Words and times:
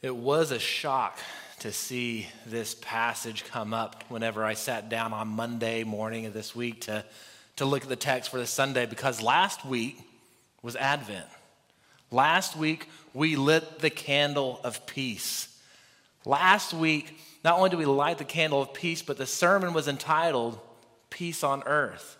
It 0.00 0.14
was 0.14 0.52
a 0.52 0.60
shock 0.60 1.18
to 1.58 1.72
see 1.72 2.28
this 2.46 2.76
passage 2.76 3.44
come 3.44 3.74
up 3.74 4.04
whenever 4.08 4.44
I 4.44 4.54
sat 4.54 4.88
down 4.88 5.12
on 5.12 5.26
Monday 5.26 5.82
morning 5.82 6.24
of 6.26 6.32
this 6.32 6.54
week 6.54 6.82
to, 6.82 7.04
to 7.56 7.64
look 7.64 7.82
at 7.82 7.88
the 7.88 7.96
text 7.96 8.30
for 8.30 8.38
this 8.38 8.50
Sunday 8.50 8.86
because 8.86 9.20
last 9.20 9.64
week 9.64 9.98
was 10.62 10.76
Advent. 10.76 11.26
Last 12.12 12.56
week, 12.56 12.88
we 13.12 13.34
lit 13.34 13.80
the 13.80 13.90
candle 13.90 14.60
of 14.62 14.86
peace. 14.86 15.48
Last 16.24 16.72
week, 16.72 17.18
not 17.42 17.56
only 17.56 17.70
did 17.70 17.80
we 17.80 17.84
light 17.84 18.18
the 18.18 18.24
candle 18.24 18.62
of 18.62 18.72
peace, 18.72 19.02
but 19.02 19.16
the 19.16 19.26
sermon 19.26 19.72
was 19.72 19.88
entitled 19.88 20.60
Peace 21.10 21.42
on 21.42 21.64
Earth. 21.64 22.17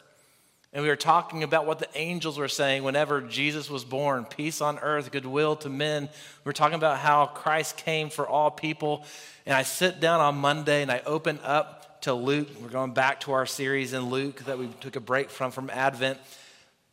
And 0.72 0.82
we 0.82 0.88
were 0.90 0.96
talking 0.96 1.42
about 1.42 1.64
what 1.64 1.78
the 1.78 1.88
angels 1.94 2.38
were 2.38 2.48
saying 2.48 2.82
whenever 2.82 3.22
Jesus 3.22 3.70
was 3.70 3.84
born 3.84 4.26
peace 4.26 4.60
on 4.60 4.78
earth, 4.80 5.10
goodwill 5.10 5.56
to 5.56 5.70
men. 5.70 6.02
We 6.02 6.48
were 6.48 6.52
talking 6.52 6.74
about 6.74 6.98
how 6.98 7.26
Christ 7.26 7.78
came 7.78 8.10
for 8.10 8.28
all 8.28 8.50
people. 8.50 9.04
And 9.46 9.56
I 9.56 9.62
sit 9.62 9.98
down 9.98 10.20
on 10.20 10.36
Monday 10.36 10.82
and 10.82 10.90
I 10.90 11.00
open 11.06 11.40
up 11.42 12.02
to 12.02 12.12
Luke. 12.12 12.48
We're 12.60 12.68
going 12.68 12.92
back 12.92 13.20
to 13.20 13.32
our 13.32 13.46
series 13.46 13.94
in 13.94 14.10
Luke 14.10 14.44
that 14.44 14.58
we 14.58 14.68
took 14.80 14.96
a 14.96 15.00
break 15.00 15.30
from 15.30 15.52
from 15.52 15.70
Advent. 15.70 16.18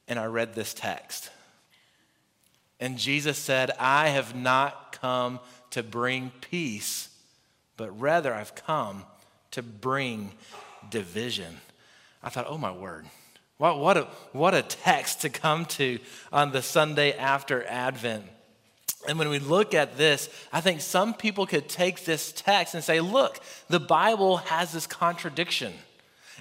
And 0.07 0.17
I 0.17 0.25
read 0.25 0.55
this 0.55 0.73
text. 0.73 1.29
And 2.79 2.97
Jesus 2.97 3.37
said, 3.37 3.71
I 3.77 4.09
have 4.09 4.35
not 4.35 4.97
come 5.01 5.39
to 5.71 5.83
bring 5.83 6.31
peace, 6.39 7.09
but 7.75 7.99
rather 7.99 8.33
I've 8.33 8.55
come 8.55 9.03
to 9.51 9.61
bring 9.61 10.31
division. 10.89 11.57
I 12.23 12.29
thought, 12.29 12.45
oh 12.47 12.57
my 12.57 12.71
word. 12.71 13.05
What, 13.57 13.79
what, 13.79 13.97
a, 13.97 14.07
what 14.33 14.53
a 14.53 14.61
text 14.61 15.21
to 15.21 15.29
come 15.29 15.65
to 15.65 15.99
on 16.33 16.51
the 16.51 16.61
Sunday 16.61 17.13
after 17.13 17.65
Advent. 17.65 18.25
And 19.07 19.17
when 19.17 19.29
we 19.29 19.39
look 19.39 19.73
at 19.73 19.97
this, 19.97 20.29
I 20.51 20.61
think 20.61 20.81
some 20.81 21.13
people 21.13 21.45
could 21.45 21.69
take 21.69 22.03
this 22.03 22.33
text 22.35 22.73
and 22.73 22.83
say, 22.83 22.99
look, 22.99 23.39
the 23.69 23.79
Bible 23.79 24.37
has 24.37 24.73
this 24.73 24.87
contradiction. 24.87 25.73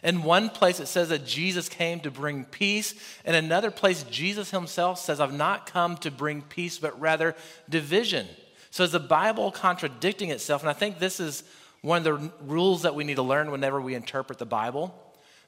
In 0.03 0.23
one 0.23 0.51
place, 0.51 0.81
it 0.81 0.87
says 0.87 1.11
that 1.11 1.25
Jesus 1.25 1.69
came 1.69 2.01
to 2.01 2.11
bring 2.11 2.45
peace. 2.45 2.95
In 3.25 3.35
another 3.35 3.71
place, 3.71 4.03
Jesus 4.05 4.51
himself 4.51 4.99
says, 4.99 5.21
I've 5.21 5.33
not 5.33 5.67
come 5.67 5.97
to 5.99 6.11
bring 6.11 6.43
peace, 6.43 6.79
but 6.79 6.99
rather 7.01 7.37
division. 7.69 8.27
So 8.71 8.83
is 8.83 8.93
the 8.93 8.99
Bible 8.99 9.51
contradicting 9.53 10.31
itself? 10.31 10.63
And 10.63 10.71
I 10.71 10.75
think 10.75 10.99
this 10.99 11.21
is 11.21 11.45
one 11.81 11.99
of 11.99 12.05
the 12.05 12.33
rules 12.45 12.83
that 12.83 12.95
we 12.95 13.05
need 13.05 13.17
to 13.17 13.23
learn 13.23 13.51
whenever 13.51 13.81
we 13.81 13.95
interpret 13.95 14.39
the 14.39 14.47
Bible 14.47 14.95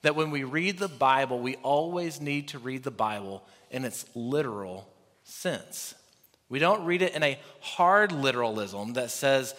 that 0.06 0.14
when 0.14 0.30
we 0.30 0.44
read 0.44 0.78
the 0.78 0.86
Bible, 0.86 1.40
we 1.40 1.56
always 1.56 2.20
need 2.20 2.46
to 2.48 2.60
read 2.60 2.84
the 2.84 2.92
Bible 2.92 3.42
in 3.72 3.84
its 3.84 4.04
literal 4.14 4.88
sense. 5.24 5.96
We 6.48 6.60
don't 6.60 6.84
read 6.84 7.02
it 7.02 7.12
in 7.12 7.24
a 7.24 7.36
hard 7.58 8.12
literalism 8.12 8.92
that 8.92 9.10
says, 9.10 9.56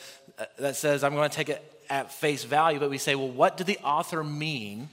that 0.57 0.77
says 0.77 1.03
I'm 1.03 1.15
going 1.15 1.29
to 1.29 1.35
take 1.35 1.49
it 1.49 1.81
at 1.89 2.13
face 2.13 2.45
value, 2.45 2.79
but 2.79 2.89
we 2.89 2.97
say, 2.97 3.13
well, 3.13 3.27
what 3.27 3.57
did 3.57 3.67
the 3.67 3.77
author 3.79 4.23
mean? 4.23 4.87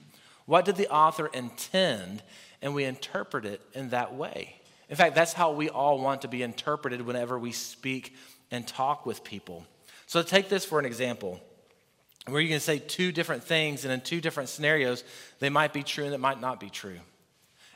What 0.46 0.64
did 0.64 0.74
the 0.74 0.88
author 0.88 1.28
intend? 1.28 2.24
And 2.60 2.74
we 2.74 2.82
interpret 2.82 3.44
it 3.44 3.60
in 3.74 3.90
that 3.90 4.12
way. 4.12 4.56
In 4.88 4.96
fact, 4.96 5.14
that's 5.14 5.34
how 5.34 5.52
we 5.52 5.68
all 5.68 6.00
want 6.00 6.22
to 6.22 6.28
be 6.28 6.42
interpreted 6.42 7.00
whenever 7.00 7.38
we 7.38 7.52
speak 7.52 8.16
and 8.50 8.66
talk 8.66 9.06
with 9.06 9.22
people. 9.22 9.64
So 10.06 10.20
take 10.24 10.48
this 10.48 10.64
for 10.64 10.80
an 10.80 10.84
example 10.84 11.40
where 12.26 12.40
you 12.40 12.48
can 12.48 12.60
say 12.60 12.78
two 12.78 13.12
different 13.12 13.44
things, 13.44 13.84
and 13.84 13.92
in 13.92 14.00
two 14.00 14.20
different 14.20 14.48
scenarios, 14.48 15.04
they 15.40 15.50
might 15.50 15.72
be 15.72 15.82
true 15.82 16.04
and 16.04 16.12
they 16.12 16.18
might 16.18 16.40
not 16.40 16.58
be 16.58 16.70
true. 16.70 16.98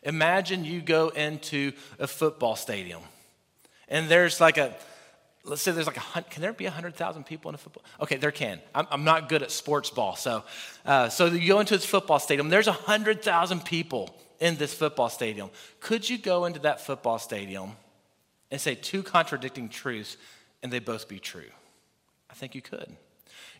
Imagine 0.02 0.64
you 0.64 0.80
go 0.80 1.08
into 1.08 1.72
a 1.98 2.06
football 2.06 2.56
stadium, 2.56 3.02
and 3.88 4.08
there's 4.08 4.40
like 4.40 4.56
a, 4.56 4.74
let's 5.44 5.60
say 5.60 5.72
there's 5.72 5.86
like 5.86 5.98
a, 5.98 6.22
can 6.22 6.40
there 6.40 6.52
be 6.52 6.64
100,000 6.64 7.24
people 7.24 7.50
in 7.50 7.56
a 7.56 7.58
football? 7.58 7.84
Okay, 8.00 8.16
there 8.16 8.30
can. 8.30 8.60
I'm, 8.74 8.86
I'm 8.90 9.04
not 9.04 9.28
good 9.28 9.42
at 9.42 9.50
sports 9.50 9.90
ball. 9.90 10.16
So, 10.16 10.44
uh, 10.86 11.08
so 11.08 11.26
you 11.26 11.48
go 11.48 11.60
into 11.60 11.76
this 11.76 11.84
football 11.84 12.18
stadium, 12.18 12.48
there's 12.48 12.66
100,000 12.66 13.64
people 13.64 14.14
in 14.40 14.56
this 14.56 14.72
football 14.72 15.08
stadium. 15.08 15.50
Could 15.80 16.08
you 16.08 16.16
go 16.16 16.44
into 16.44 16.60
that 16.60 16.80
football 16.80 17.18
stadium 17.18 17.72
and 18.50 18.60
say 18.60 18.74
two 18.74 19.02
contradicting 19.02 19.68
truths 19.68 20.16
and 20.62 20.72
they 20.72 20.78
both 20.78 21.08
be 21.08 21.18
true? 21.18 21.50
I 22.30 22.34
think 22.34 22.54
you 22.54 22.62
could. 22.62 22.96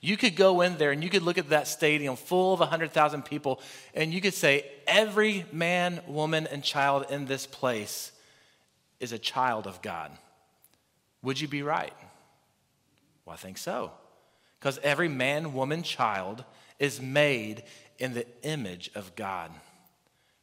You 0.01 0.17
could 0.17 0.37
go 0.37 0.61
in 0.61 0.77
there 0.77 0.91
and 0.91 1.03
you 1.03 1.11
could 1.11 1.23
look 1.23 1.39
at 1.39 1.49
that 1.51 1.69
stadium 1.69 2.17
full 2.17 2.55
of 2.55 2.61
100,000 2.61 3.25
people 3.25 3.61
and 3.95 4.13
you 4.13 4.21
could 4.21 4.35
say, 4.35 4.65
every 4.87 5.45
man, 5.53 6.01
woman, 6.07 6.47
and 6.47 6.63
child 6.63 7.07
in 7.11 7.27
this 7.27 7.47
place 7.47 8.13
is 9.01 9.13
a 9.13 9.19
child 9.19 9.67
of 9.67 9.83
God. 9.83 10.13
Would 11.23 11.41
you 11.41 11.49
be 11.49 11.63
right? 11.63 11.93
Well, 13.25 13.35
I 13.35 13.37
think 13.37 13.59
so. 13.59 13.93
Because 14.59 14.79
every 14.79 15.09
man, 15.09 15.53
woman, 15.53 15.83
child 15.83 16.45
is 16.79 17.01
made 17.01 17.63
in 17.99 18.15
the 18.15 18.27
image 18.43 18.91
of 18.95 19.15
God. 19.17 19.51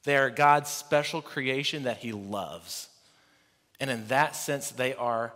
They 0.03 0.17
are 0.17 0.29
God's 0.29 0.69
special 0.69 1.21
creation 1.21 1.83
that 1.83 1.97
He 1.97 2.11
loves. 2.11 2.89
And 3.79 3.89
in 3.89 4.07
that 4.07 4.35
sense, 4.35 4.69
they 4.71 4.93
are 4.93 5.33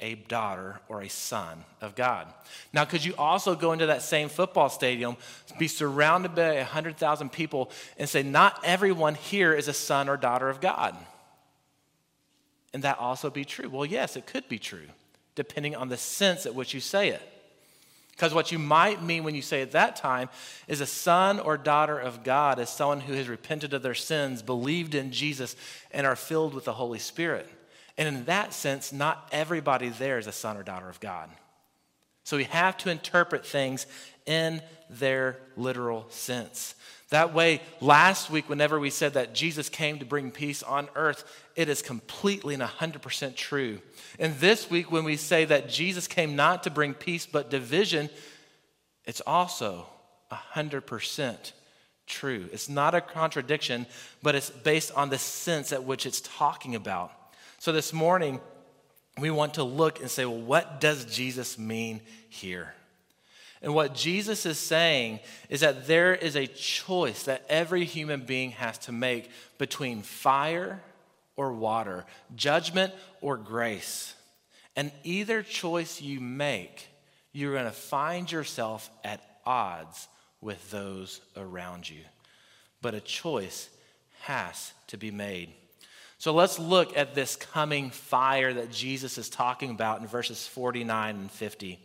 a 0.00 0.14
daughter 0.14 0.80
or 0.88 1.02
a 1.02 1.08
son 1.08 1.64
of 1.80 1.94
God. 1.94 2.26
Now, 2.72 2.84
could 2.84 3.04
you 3.04 3.14
also 3.16 3.54
go 3.54 3.72
into 3.72 3.86
that 3.86 4.02
same 4.02 4.28
football 4.28 4.68
stadium, 4.68 5.16
be 5.58 5.68
surrounded 5.68 6.34
by 6.34 6.56
100,000 6.56 7.30
people, 7.30 7.70
and 7.98 8.08
say, 8.08 8.22
Not 8.22 8.60
everyone 8.64 9.14
here 9.14 9.52
is 9.52 9.68
a 9.68 9.72
son 9.72 10.08
or 10.08 10.16
daughter 10.16 10.48
of 10.48 10.60
God? 10.60 10.96
And 12.72 12.84
that 12.84 12.98
also 12.98 13.30
be 13.30 13.44
true? 13.44 13.68
Well, 13.68 13.86
yes, 13.86 14.16
it 14.16 14.26
could 14.26 14.48
be 14.48 14.58
true, 14.58 14.86
depending 15.34 15.74
on 15.74 15.88
the 15.88 15.96
sense 15.96 16.46
at 16.46 16.54
which 16.54 16.74
you 16.74 16.80
say 16.80 17.08
it. 17.08 17.22
Because 18.12 18.34
what 18.34 18.52
you 18.52 18.58
might 18.58 19.02
mean 19.02 19.24
when 19.24 19.34
you 19.34 19.40
say 19.40 19.62
at 19.62 19.72
that 19.72 19.96
time 19.96 20.28
is 20.68 20.82
a 20.82 20.86
son 20.86 21.40
or 21.40 21.56
daughter 21.56 21.98
of 21.98 22.22
God 22.22 22.58
is 22.58 22.68
someone 22.68 23.00
who 23.00 23.14
has 23.14 23.28
repented 23.28 23.72
of 23.72 23.82
their 23.82 23.94
sins, 23.94 24.42
believed 24.42 24.94
in 24.94 25.10
Jesus, 25.10 25.56
and 25.90 26.06
are 26.06 26.16
filled 26.16 26.52
with 26.52 26.66
the 26.66 26.74
Holy 26.74 26.98
Spirit. 26.98 27.48
And 28.00 28.08
in 28.08 28.24
that 28.24 28.54
sense, 28.54 28.94
not 28.94 29.28
everybody 29.30 29.90
there 29.90 30.16
is 30.16 30.26
a 30.26 30.32
son 30.32 30.56
or 30.56 30.62
daughter 30.62 30.88
of 30.88 31.00
God. 31.00 31.28
So 32.24 32.38
we 32.38 32.44
have 32.44 32.78
to 32.78 32.90
interpret 32.90 33.44
things 33.44 33.86
in 34.24 34.62
their 34.88 35.36
literal 35.54 36.06
sense. 36.08 36.74
That 37.10 37.34
way, 37.34 37.60
last 37.82 38.30
week, 38.30 38.48
whenever 38.48 38.80
we 38.80 38.88
said 38.88 39.12
that 39.14 39.34
Jesus 39.34 39.68
came 39.68 39.98
to 39.98 40.06
bring 40.06 40.30
peace 40.30 40.62
on 40.62 40.88
earth, 40.96 41.24
it 41.56 41.68
is 41.68 41.82
completely 41.82 42.54
and 42.54 42.62
100% 42.62 43.36
true. 43.36 43.80
And 44.18 44.34
this 44.36 44.70
week, 44.70 44.90
when 44.90 45.04
we 45.04 45.16
say 45.18 45.44
that 45.44 45.68
Jesus 45.68 46.06
came 46.06 46.34
not 46.34 46.62
to 46.62 46.70
bring 46.70 46.94
peace 46.94 47.26
but 47.26 47.50
division, 47.50 48.08
it's 49.04 49.20
also 49.26 49.84
100% 50.32 51.52
true. 52.06 52.48
It's 52.50 52.70
not 52.70 52.94
a 52.94 53.02
contradiction, 53.02 53.86
but 54.22 54.34
it's 54.34 54.48
based 54.48 54.90
on 54.94 55.10
the 55.10 55.18
sense 55.18 55.70
at 55.70 55.84
which 55.84 56.06
it's 56.06 56.22
talking 56.22 56.74
about. 56.74 57.12
So 57.60 57.72
this 57.72 57.92
morning, 57.92 58.40
we 59.18 59.30
want 59.30 59.54
to 59.54 59.64
look 59.64 60.00
and 60.00 60.10
say, 60.10 60.24
well, 60.24 60.40
what 60.40 60.80
does 60.80 61.04
Jesus 61.04 61.58
mean 61.58 62.00
here? 62.30 62.72
And 63.60 63.74
what 63.74 63.94
Jesus 63.94 64.46
is 64.46 64.58
saying 64.58 65.20
is 65.50 65.60
that 65.60 65.86
there 65.86 66.14
is 66.14 66.36
a 66.36 66.46
choice 66.46 67.24
that 67.24 67.44
every 67.50 67.84
human 67.84 68.22
being 68.22 68.52
has 68.52 68.78
to 68.78 68.92
make 68.92 69.28
between 69.58 70.00
fire 70.00 70.80
or 71.36 71.52
water, 71.52 72.06
judgment 72.34 72.94
or 73.20 73.36
grace. 73.36 74.14
And 74.74 74.90
either 75.04 75.42
choice 75.42 76.00
you 76.00 76.18
make, 76.18 76.88
you're 77.30 77.52
going 77.52 77.66
to 77.66 77.72
find 77.72 78.32
yourself 78.32 78.88
at 79.04 79.20
odds 79.44 80.08
with 80.40 80.70
those 80.70 81.20
around 81.36 81.90
you. 81.90 82.04
But 82.80 82.94
a 82.94 83.00
choice 83.02 83.68
has 84.22 84.72
to 84.86 84.96
be 84.96 85.10
made. 85.10 85.52
So 86.20 86.34
let's 86.34 86.58
look 86.58 86.98
at 86.98 87.14
this 87.14 87.34
coming 87.34 87.88
fire 87.88 88.52
that 88.52 88.70
Jesus 88.70 89.16
is 89.16 89.30
talking 89.30 89.70
about 89.70 90.02
in 90.02 90.06
verses 90.06 90.46
49 90.46 91.16
and 91.16 91.30
50. 91.30 91.80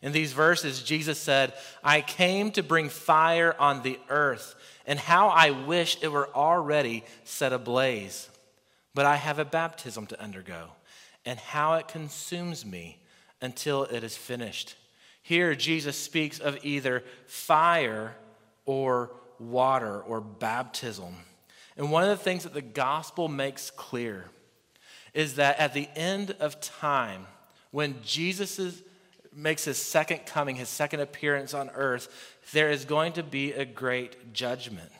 In 0.00 0.12
these 0.12 0.32
verses, 0.32 0.82
Jesus 0.82 1.18
said, 1.18 1.52
I 1.84 2.00
came 2.00 2.50
to 2.52 2.62
bring 2.62 2.88
fire 2.88 3.54
on 3.58 3.82
the 3.82 3.98
earth, 4.08 4.54
and 4.86 4.98
how 4.98 5.28
I 5.28 5.50
wish 5.50 5.98
it 6.00 6.10
were 6.10 6.34
already 6.34 7.04
set 7.24 7.52
ablaze. 7.52 8.30
But 8.94 9.04
I 9.04 9.16
have 9.16 9.38
a 9.38 9.44
baptism 9.44 10.06
to 10.06 10.22
undergo, 10.22 10.70
and 11.26 11.38
how 11.38 11.74
it 11.74 11.88
consumes 11.88 12.64
me 12.64 13.02
until 13.42 13.84
it 13.84 14.02
is 14.02 14.16
finished. 14.16 14.76
Here, 15.20 15.54
Jesus 15.54 15.98
speaks 15.98 16.38
of 16.38 16.64
either 16.64 17.04
fire 17.26 18.16
or 18.64 19.10
water 19.38 20.00
or 20.00 20.22
baptism. 20.22 21.12
And 21.78 21.92
one 21.92 22.02
of 22.02 22.10
the 22.10 22.16
things 22.16 22.42
that 22.42 22.52
the 22.52 22.60
gospel 22.60 23.28
makes 23.28 23.70
clear 23.70 24.26
is 25.14 25.36
that 25.36 25.58
at 25.58 25.72
the 25.72 25.88
end 25.94 26.34
of 26.40 26.60
time, 26.60 27.26
when 27.70 27.94
Jesus 28.04 28.58
is, 28.58 28.82
makes 29.32 29.64
his 29.64 29.78
second 29.78 30.26
coming, 30.26 30.56
his 30.56 30.68
second 30.68 31.00
appearance 31.00 31.54
on 31.54 31.70
earth, 31.70 32.36
there 32.52 32.70
is 32.70 32.84
going 32.84 33.12
to 33.12 33.22
be 33.22 33.52
a 33.52 33.64
great 33.64 34.32
judgment. 34.32 34.90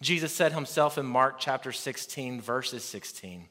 Jesus 0.00 0.32
said 0.32 0.52
himself 0.52 0.96
in 0.96 1.04
Mark 1.04 1.36
chapter 1.38 1.70
16, 1.70 2.40
verses 2.40 2.82
16 2.82 3.44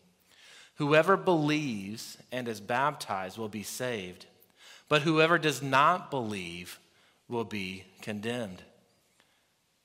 Whoever 0.75 1.17
believes 1.17 2.17
and 2.31 2.47
is 2.47 2.61
baptized 2.61 3.37
will 3.37 3.49
be 3.49 3.63
saved, 3.63 4.25
but 4.87 5.03
whoever 5.03 5.37
does 5.37 5.61
not 5.61 6.09
believe 6.09 6.79
will 7.27 7.43
be 7.43 7.83
condemned. 8.01 8.63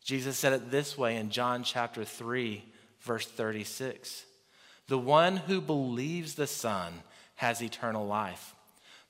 Jesus 0.05 0.37
said 0.37 0.53
it 0.53 0.71
this 0.71 0.99
way 0.99 1.17
in 1.17 1.31
John 1.31 1.65
chapter 1.65 2.05
3, 2.05 2.63
verse 3.01 3.27
36 3.27 4.25
The 4.87 4.99
one 4.99 5.39
who 5.39 5.61
believes 5.61 6.35
the 6.35 6.47
Son 6.47 6.93
has 7.37 7.63
eternal 7.63 8.07
life, 8.07 8.55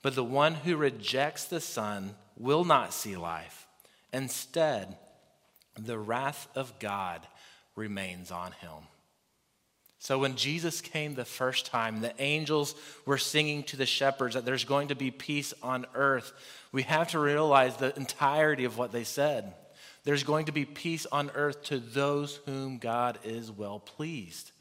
but 0.01 0.15
the 0.15 0.23
one 0.23 0.55
who 0.55 0.77
rejects 0.77 1.43
the 1.43 1.59
Son 1.59 2.15
will 2.37 2.63
not 2.63 2.93
see 2.93 3.17
life. 3.17 3.67
Instead, 4.13 4.97
the 5.77 5.99
wrath 5.99 6.47
of 6.55 6.79
God 6.79 7.27
remains 7.75 8.31
on 8.31 8.53
him. 8.53 8.87
So 9.99 10.19
when 10.19 10.35
Jesus 10.35 10.79
came 10.81 11.15
the 11.15 11.25
first 11.25 11.65
time, 11.65 11.99
the 11.99 12.13
angels 12.21 12.75
were 13.05 13.17
singing 13.17 13.63
to 13.63 13.75
the 13.75 13.85
shepherds 13.85 14.35
that 14.35 14.45
there's 14.45 14.63
going 14.63 14.89
to 14.89 14.95
be 14.95 15.11
peace 15.11 15.53
on 15.61 15.87
earth. 15.93 16.31
We 16.71 16.83
have 16.83 17.09
to 17.09 17.19
realize 17.19 17.75
the 17.75 17.93
entirety 17.97 18.63
of 18.63 18.77
what 18.77 18.91
they 18.91 19.03
said. 19.03 19.53
There's 20.05 20.23
going 20.23 20.45
to 20.45 20.51
be 20.51 20.65
peace 20.65 21.05
on 21.11 21.31
earth 21.35 21.63
to 21.65 21.79
those 21.79 22.39
whom 22.45 22.77
God 22.77 23.19
is 23.23 23.51
well 23.51 23.79
pleased. 23.79 24.51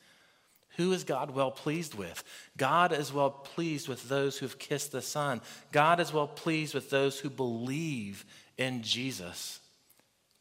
Who 0.76 0.92
is 0.92 1.04
God 1.04 1.30
well 1.30 1.52
pleased 1.52 1.94
with? 1.94 2.24
God 2.56 2.92
is 2.92 3.12
well 3.12 3.30
pleased 3.30 3.86
with 3.86 4.08
those 4.08 4.38
who've 4.38 4.58
kissed 4.58 4.90
the 4.90 5.02
Son. 5.02 5.40
God 5.70 6.00
is 6.00 6.12
well 6.12 6.26
pleased 6.26 6.74
with 6.74 6.90
those 6.90 7.20
who 7.20 7.30
believe 7.30 8.24
in 8.58 8.82
Jesus. 8.82 9.60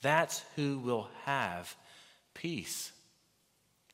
That's 0.01 0.43
who 0.55 0.79
will 0.79 1.09
have 1.25 1.75
peace. 2.33 2.91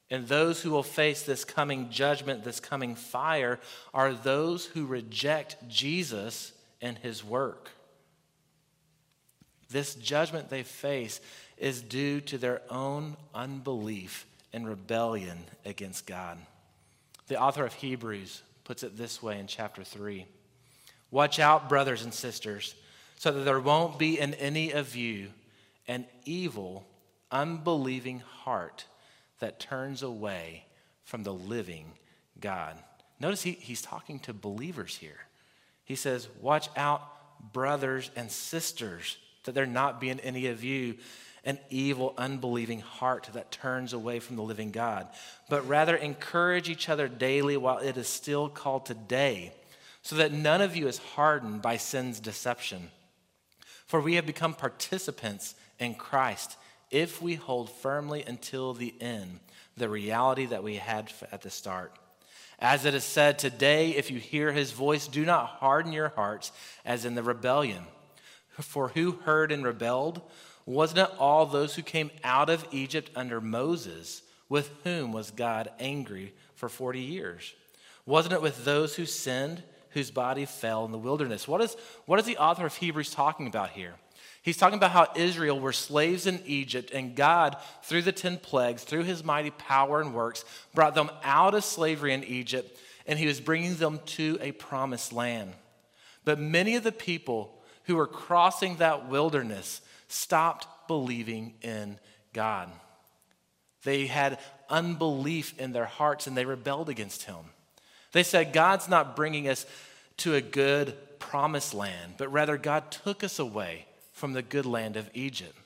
And 0.09 0.27
those 0.27 0.61
who 0.61 0.71
will 0.71 0.83
face 0.83 1.23
this 1.23 1.43
coming 1.43 1.89
judgment, 1.89 2.43
this 2.43 2.59
coming 2.59 2.95
fire, 2.95 3.59
are 3.93 4.13
those 4.13 4.65
who 4.65 4.85
reject 4.85 5.57
Jesus 5.67 6.53
and 6.81 6.97
his 6.97 7.23
work. 7.23 7.69
This 9.69 9.95
judgment 9.95 10.49
they 10.49 10.63
face 10.63 11.21
is 11.57 11.81
due 11.81 12.21
to 12.21 12.37
their 12.37 12.61
own 12.69 13.17
unbelief 13.33 14.25
and 14.51 14.67
rebellion 14.67 15.37
against 15.65 16.07
God. 16.07 16.37
The 17.27 17.39
author 17.39 17.65
of 17.65 17.73
Hebrews 17.73 18.41
puts 18.63 18.83
it 18.83 18.97
this 18.97 19.21
way 19.21 19.39
in 19.39 19.47
chapter 19.47 19.83
3 19.83 20.25
Watch 21.11 21.39
out, 21.39 21.69
brothers 21.69 22.03
and 22.03 22.13
sisters, 22.13 22.75
so 23.15 23.31
that 23.31 23.41
there 23.41 23.59
won't 23.59 23.97
be 23.97 24.19
in 24.19 24.35
any 24.35 24.71
of 24.71 24.95
you 24.95 25.29
an 25.87 26.05
evil, 26.23 26.85
unbelieving 27.31 28.19
heart 28.19 28.85
that 29.39 29.59
turns 29.59 30.03
away 30.03 30.65
from 31.03 31.23
the 31.23 31.33
living 31.33 31.93
God. 32.39 32.75
Notice 33.19 33.41
he, 33.41 33.53
he's 33.53 33.81
talking 33.81 34.19
to 34.19 34.33
believers 34.33 34.97
here. 34.97 35.25
He 35.83 35.95
says, 35.95 36.27
Watch 36.39 36.69
out, 36.77 37.01
brothers 37.51 38.11
and 38.15 38.31
sisters, 38.31 39.17
that 39.43 39.55
there 39.55 39.65
not 39.65 40.01
be 40.01 40.09
in 40.09 40.19
any 40.19 40.47
of 40.47 40.63
you 40.63 40.95
an 41.45 41.57
evil, 41.69 42.13
unbelieving 42.17 42.81
heart 42.81 43.29
that 43.33 43.51
turns 43.51 43.93
away 43.93 44.19
from 44.19 44.35
the 44.35 44.43
living 44.43 44.71
God, 44.71 45.07
but 45.49 45.67
rather 45.67 45.95
encourage 45.95 46.69
each 46.69 46.89
other 46.89 47.07
daily 47.07 47.57
while 47.57 47.77
it 47.77 47.97
is 47.97 48.07
still 48.07 48.49
called 48.49 48.85
today, 48.85 49.53
so 50.01 50.15
that 50.17 50.33
none 50.33 50.61
of 50.61 50.75
you 50.75 50.87
is 50.87 50.97
hardened 50.97 51.61
by 51.61 51.77
sin's 51.77 52.19
deception. 52.19 52.91
For 53.85 54.01
we 54.01 54.15
have 54.15 54.25
become 54.25 54.53
participants 54.53 55.55
in 55.79 55.95
Christ 55.95 56.57
if 56.91 57.21
we 57.21 57.35
hold 57.35 57.71
firmly 57.71 58.23
until 58.27 58.73
the 58.73 58.93
end 58.99 59.39
the 59.77 59.89
reality 59.89 60.45
that 60.45 60.63
we 60.63 60.75
had 60.75 61.11
at 61.31 61.41
the 61.41 61.49
start. 61.49 61.93
As 62.59 62.85
it 62.85 62.93
is 62.93 63.05
said, 63.05 63.39
today, 63.39 63.91
if 63.91 64.11
you 64.11 64.19
hear 64.19 64.51
his 64.51 64.73
voice, 64.73 65.07
do 65.07 65.25
not 65.25 65.45
harden 65.45 65.93
your 65.93 66.09
hearts 66.09 66.51
as 66.83 67.05
in 67.05 67.15
the 67.15 67.23
rebellion. 67.23 67.83
For 68.61 68.89
who 68.89 69.11
heard 69.11 69.51
and 69.51 69.63
rebelled? 69.63 70.21
Wasn't 70.65 70.99
it 70.99 71.09
all 71.17 71.45
those 71.45 71.75
who 71.75 71.81
came 71.81 72.11
out 72.23 72.49
of 72.49 72.67
Egypt 72.71 73.09
under 73.15 73.41
Moses, 73.41 74.21
with 74.49 74.71
whom 74.83 75.11
was 75.11 75.31
God 75.31 75.69
angry 75.79 76.33
for 76.55 76.69
40 76.69 76.99
years? 76.99 77.55
Wasn't 78.05 78.33
it 78.33 78.41
with 78.41 78.65
those 78.65 78.95
who 78.95 79.05
sinned, 79.05 79.63
whose 79.91 80.11
body 80.11 80.45
fell 80.45 80.85
in 80.85 80.91
the 80.91 80.97
wilderness? 80.97 81.47
What 81.47 81.61
is, 81.61 81.75
what 82.05 82.19
is 82.19 82.25
the 82.25 82.37
author 82.37 82.65
of 82.65 82.75
Hebrews 82.75 83.11
talking 83.11 83.47
about 83.47 83.71
here? 83.71 83.95
He's 84.41 84.57
talking 84.57 84.77
about 84.77 84.91
how 84.91 85.11
Israel 85.15 85.59
were 85.59 85.73
slaves 85.73 86.25
in 86.25 86.41
Egypt, 86.45 86.91
and 86.91 87.15
God, 87.15 87.57
through 87.83 88.03
the 88.03 88.11
10 88.11 88.37
plagues, 88.37 88.83
through 88.83 89.03
his 89.03 89.23
mighty 89.23 89.51
power 89.51 90.01
and 90.01 90.13
works, 90.13 90.45
brought 90.73 90.95
them 90.95 91.11
out 91.23 91.53
of 91.53 91.63
slavery 91.63 92.13
in 92.13 92.23
Egypt, 92.23 92.79
and 93.05 93.19
he 93.19 93.27
was 93.27 93.41
bringing 93.41 93.75
them 93.75 93.99
to 94.05 94.37
a 94.41 94.51
promised 94.53 95.11
land. 95.11 95.53
But 96.25 96.39
many 96.39 96.75
of 96.75 96.83
the 96.83 96.91
people 96.91 97.58
who 97.89 97.95
were 97.95 98.05
crossing 98.05 98.75
that 98.75 99.09
wilderness 99.09 99.81
stopped 100.07 100.67
believing 100.87 101.55
in 101.63 101.97
God. 102.33 102.69
They 103.83 104.05
had 104.05 104.37
unbelief 104.69 105.59
in 105.59 105.71
their 105.71 105.85
hearts 105.85 106.27
and 106.27 106.37
they 106.37 106.45
rebelled 106.45 106.87
against 106.87 107.23
him. 107.23 107.37
They 108.11 108.21
said, 108.21 108.53
God's 108.53 108.87
not 108.87 109.15
bringing 109.15 109.47
us 109.47 109.65
to 110.17 110.35
a 110.35 110.41
good 110.41 110.95
promised 111.17 111.73
land, 111.73 112.13
but 112.19 112.31
rather 112.31 112.57
God 112.57 112.91
took 112.91 113.23
us 113.23 113.39
away 113.39 113.87
from 114.13 114.33
the 114.33 114.43
good 114.43 114.67
land 114.67 114.95
of 114.95 115.09
Egypt. 115.15 115.57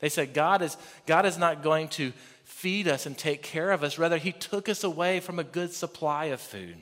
They 0.00 0.08
said, 0.08 0.34
God 0.34 0.62
is, 0.62 0.76
God 1.06 1.26
is 1.26 1.38
not 1.38 1.62
going 1.62 1.88
to 1.90 2.12
feed 2.42 2.88
us 2.88 3.06
and 3.06 3.16
take 3.16 3.42
care 3.44 3.70
of 3.70 3.84
us. 3.84 3.98
Rather, 3.98 4.18
He 4.18 4.32
took 4.32 4.68
us 4.68 4.82
away 4.82 5.20
from 5.20 5.38
a 5.38 5.44
good 5.44 5.72
supply 5.72 6.26
of 6.26 6.40
food. 6.40 6.78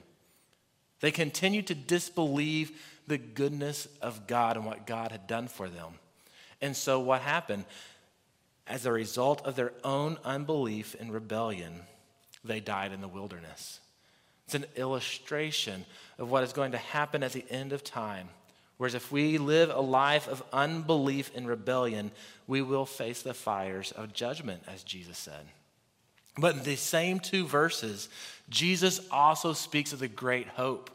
They 1.00 1.10
continued 1.10 1.66
to 1.66 1.74
disbelieve 1.74 2.72
the 3.06 3.18
goodness 3.18 3.88
of 4.00 4.26
God 4.26 4.56
and 4.56 4.66
what 4.66 4.86
God 4.86 5.12
had 5.12 5.26
done 5.26 5.48
for 5.48 5.68
them. 5.68 5.94
And 6.60 6.76
so, 6.76 7.00
what 7.00 7.20
happened? 7.20 7.64
As 8.66 8.84
a 8.84 8.92
result 8.92 9.46
of 9.46 9.54
their 9.54 9.72
own 9.84 10.18
unbelief 10.24 10.96
and 10.98 11.12
rebellion, 11.12 11.82
they 12.44 12.58
died 12.58 12.92
in 12.92 13.00
the 13.00 13.08
wilderness. 13.08 13.80
It's 14.46 14.54
an 14.54 14.66
illustration 14.76 15.84
of 16.18 16.30
what 16.30 16.42
is 16.42 16.52
going 16.52 16.72
to 16.72 16.78
happen 16.78 17.22
at 17.22 17.32
the 17.32 17.44
end 17.50 17.72
of 17.72 17.84
time 17.84 18.28
Whereas 18.76 18.94
if 18.94 19.10
we 19.10 19.38
live 19.38 19.70
a 19.70 19.80
life 19.80 20.28
of 20.28 20.42
unbelief 20.52 21.30
and 21.34 21.48
rebellion, 21.48 22.10
we 22.46 22.60
will 22.60 22.84
face 22.84 23.22
the 23.22 23.34
fires 23.34 23.92
of 23.92 24.12
judgment, 24.12 24.62
as 24.66 24.82
Jesus 24.82 25.16
said. 25.16 25.46
But 26.36 26.56
in 26.56 26.62
the 26.62 26.76
same 26.76 27.18
two 27.18 27.46
verses, 27.46 28.10
Jesus 28.50 29.00
also 29.10 29.54
speaks 29.54 29.94
of 29.94 29.98
the 29.98 30.08
great 30.08 30.48
hope. 30.48 30.90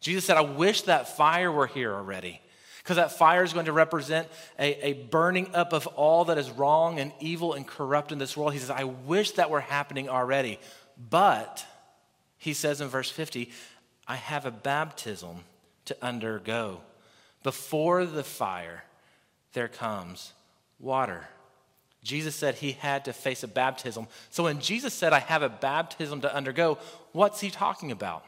Jesus 0.00 0.24
said, 0.24 0.36
I 0.36 0.42
wish 0.42 0.82
that 0.82 1.16
fire 1.16 1.50
were 1.50 1.66
here 1.66 1.94
already, 1.94 2.40
because 2.78 2.96
that 2.96 3.12
fire 3.12 3.42
is 3.42 3.52
going 3.52 3.66
to 3.66 3.72
represent 3.72 4.28
a, 4.58 4.88
a 4.88 4.92
burning 4.92 5.54
up 5.54 5.72
of 5.72 5.86
all 5.88 6.26
that 6.26 6.38
is 6.38 6.50
wrong 6.50 7.00
and 7.00 7.12
evil 7.20 7.54
and 7.54 7.66
corrupt 7.66 8.12
in 8.12 8.18
this 8.18 8.36
world. 8.36 8.52
He 8.52 8.58
says, 8.58 8.70
I 8.70 8.84
wish 8.84 9.32
that 9.32 9.50
were 9.50 9.60
happening 9.60 10.08
already. 10.08 10.58
But, 11.10 11.64
he 12.38 12.52
says 12.52 12.80
in 12.80 12.88
verse 12.88 13.10
50, 13.10 13.50
I 14.06 14.16
have 14.16 14.46
a 14.46 14.50
baptism 14.50 15.38
to 15.86 15.96
undergo 16.00 16.80
before 17.46 18.04
the 18.06 18.24
fire, 18.24 18.82
there 19.52 19.68
comes 19.68 20.32
water. 20.80 21.28
Jesus 22.02 22.34
said 22.34 22.56
he 22.56 22.72
had 22.72 23.04
to 23.04 23.12
face 23.12 23.44
a 23.44 23.48
baptism. 23.48 24.08
So 24.30 24.42
when 24.42 24.58
Jesus 24.60 24.92
said, 24.92 25.12
I 25.12 25.20
have 25.20 25.42
a 25.42 25.48
baptism 25.48 26.22
to 26.22 26.34
undergo, 26.34 26.78
what's 27.12 27.40
he 27.40 27.50
talking 27.50 27.92
about? 27.92 28.24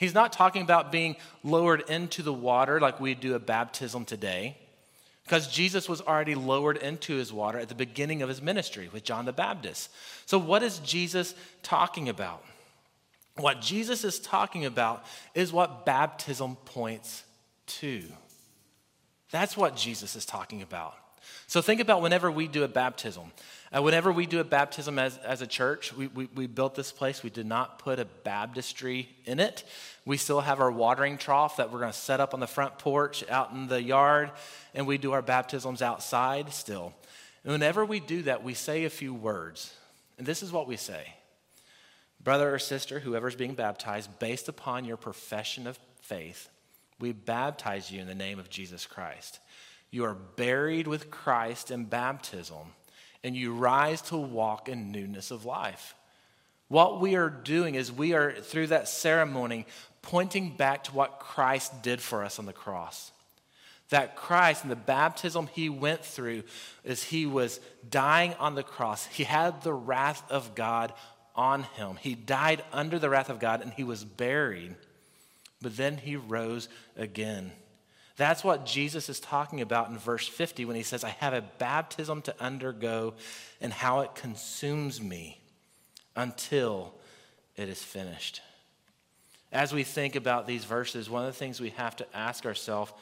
He's 0.00 0.14
not 0.14 0.32
talking 0.32 0.62
about 0.62 0.90
being 0.90 1.14
lowered 1.44 1.82
into 1.90 2.22
the 2.22 2.32
water 2.32 2.80
like 2.80 3.00
we 3.00 3.14
do 3.14 3.34
a 3.34 3.38
baptism 3.38 4.06
today, 4.06 4.56
because 5.24 5.46
Jesus 5.46 5.90
was 5.90 6.00
already 6.00 6.34
lowered 6.34 6.78
into 6.78 7.16
his 7.16 7.30
water 7.30 7.58
at 7.58 7.68
the 7.68 7.74
beginning 7.74 8.22
of 8.22 8.30
his 8.30 8.40
ministry 8.40 8.88
with 8.90 9.04
John 9.04 9.26
the 9.26 9.32
Baptist. 9.34 9.90
So, 10.24 10.38
what 10.38 10.62
is 10.62 10.78
Jesus 10.78 11.34
talking 11.62 12.08
about? 12.08 12.42
What 13.36 13.60
Jesus 13.60 14.02
is 14.02 14.18
talking 14.18 14.64
about 14.64 15.04
is 15.34 15.52
what 15.52 15.84
baptism 15.84 16.56
points 16.64 17.22
to. 17.66 18.02
That's 19.30 19.54
what 19.54 19.76
Jesus 19.76 20.16
is 20.16 20.24
talking 20.24 20.62
about. 20.62 20.94
So 21.46 21.60
think 21.62 21.80
about 21.80 22.02
whenever 22.02 22.30
we 22.30 22.48
do 22.48 22.64
a 22.64 22.68
baptism. 22.68 23.32
Uh, 23.74 23.82
whenever 23.82 24.10
we 24.12 24.26
do 24.26 24.40
a 24.40 24.44
baptism 24.44 24.98
as, 24.98 25.16
as 25.18 25.42
a 25.42 25.46
church, 25.46 25.92
we, 25.92 26.08
we, 26.08 26.28
we 26.34 26.46
built 26.46 26.74
this 26.74 26.90
place. 26.90 27.22
We 27.22 27.30
did 27.30 27.46
not 27.46 27.78
put 27.78 27.98
a 27.98 28.04
baptistry 28.04 29.08
in 29.24 29.38
it. 29.38 29.64
We 30.04 30.16
still 30.16 30.40
have 30.40 30.60
our 30.60 30.72
watering 30.72 31.18
trough 31.18 31.56
that 31.58 31.72
we're 31.72 31.80
going 31.80 31.92
to 31.92 31.98
set 31.98 32.20
up 32.20 32.34
on 32.34 32.40
the 32.40 32.46
front 32.46 32.78
porch 32.78 33.24
out 33.28 33.52
in 33.52 33.68
the 33.68 33.82
yard, 33.82 34.32
and 34.74 34.86
we 34.86 34.98
do 34.98 35.12
our 35.12 35.22
baptisms 35.22 35.82
outside 35.82 36.52
still. 36.52 36.94
And 37.44 37.52
whenever 37.52 37.84
we 37.84 38.00
do 38.00 38.22
that, 38.22 38.42
we 38.42 38.54
say 38.54 38.84
a 38.84 38.90
few 38.90 39.14
words. 39.14 39.72
And 40.18 40.26
this 40.26 40.42
is 40.42 40.52
what 40.52 40.66
we 40.66 40.76
say 40.76 41.14
Brother 42.22 42.54
or 42.54 42.58
sister, 42.58 43.00
whoever's 43.00 43.36
being 43.36 43.54
baptized, 43.54 44.18
based 44.18 44.48
upon 44.48 44.84
your 44.84 44.96
profession 44.96 45.66
of 45.66 45.78
faith, 46.02 46.48
we 46.98 47.12
baptize 47.12 47.90
you 47.90 48.00
in 48.00 48.06
the 48.06 48.14
name 48.14 48.38
of 48.38 48.50
Jesus 48.50 48.84
Christ. 48.84 49.38
You 49.90 50.04
are 50.04 50.14
buried 50.14 50.86
with 50.86 51.10
Christ 51.10 51.70
in 51.70 51.84
baptism, 51.84 52.74
and 53.24 53.36
you 53.36 53.52
rise 53.52 54.02
to 54.02 54.16
walk 54.16 54.68
in 54.68 54.92
newness 54.92 55.30
of 55.30 55.44
life. 55.44 55.94
What 56.68 57.00
we 57.00 57.16
are 57.16 57.28
doing 57.28 57.74
is 57.74 57.90
we 57.90 58.14
are, 58.14 58.32
through 58.32 58.68
that 58.68 58.88
ceremony, 58.88 59.66
pointing 60.02 60.56
back 60.56 60.84
to 60.84 60.94
what 60.94 61.18
Christ 61.18 61.82
did 61.82 62.00
for 62.00 62.24
us 62.24 62.38
on 62.38 62.46
the 62.46 62.52
cross. 62.52 63.10
That 63.88 64.14
Christ 64.14 64.62
and 64.62 64.70
the 64.70 64.76
baptism 64.76 65.48
he 65.48 65.68
went 65.68 66.04
through 66.04 66.44
as 66.84 67.02
he 67.02 67.26
was 67.26 67.58
dying 67.88 68.34
on 68.34 68.54
the 68.54 68.62
cross, 68.62 69.06
he 69.06 69.24
had 69.24 69.62
the 69.62 69.72
wrath 69.72 70.22
of 70.30 70.54
God 70.54 70.92
on 71.34 71.64
him. 71.64 71.96
He 72.00 72.14
died 72.14 72.62
under 72.72 73.00
the 73.00 73.10
wrath 73.10 73.30
of 73.30 73.40
God 73.40 73.62
and 73.62 73.72
he 73.72 73.82
was 73.82 74.04
buried, 74.04 74.76
but 75.60 75.76
then 75.76 75.96
he 75.96 76.14
rose 76.14 76.68
again. 76.96 77.50
That's 78.20 78.44
what 78.44 78.66
Jesus 78.66 79.08
is 79.08 79.18
talking 79.18 79.62
about 79.62 79.88
in 79.88 79.96
verse 79.96 80.28
50 80.28 80.66
when 80.66 80.76
he 80.76 80.82
says, 80.82 81.04
I 81.04 81.16
have 81.20 81.32
a 81.32 81.40
baptism 81.40 82.20
to 82.22 82.34
undergo 82.38 83.14
and 83.62 83.72
how 83.72 84.00
it 84.00 84.14
consumes 84.14 85.00
me 85.00 85.40
until 86.14 86.92
it 87.56 87.70
is 87.70 87.82
finished. 87.82 88.42
As 89.50 89.72
we 89.72 89.84
think 89.84 90.16
about 90.16 90.46
these 90.46 90.66
verses, 90.66 91.08
one 91.08 91.24
of 91.24 91.32
the 91.32 91.38
things 91.38 91.62
we 91.62 91.70
have 91.70 91.96
to 91.96 92.06
ask 92.14 92.44
ourselves 92.44 92.92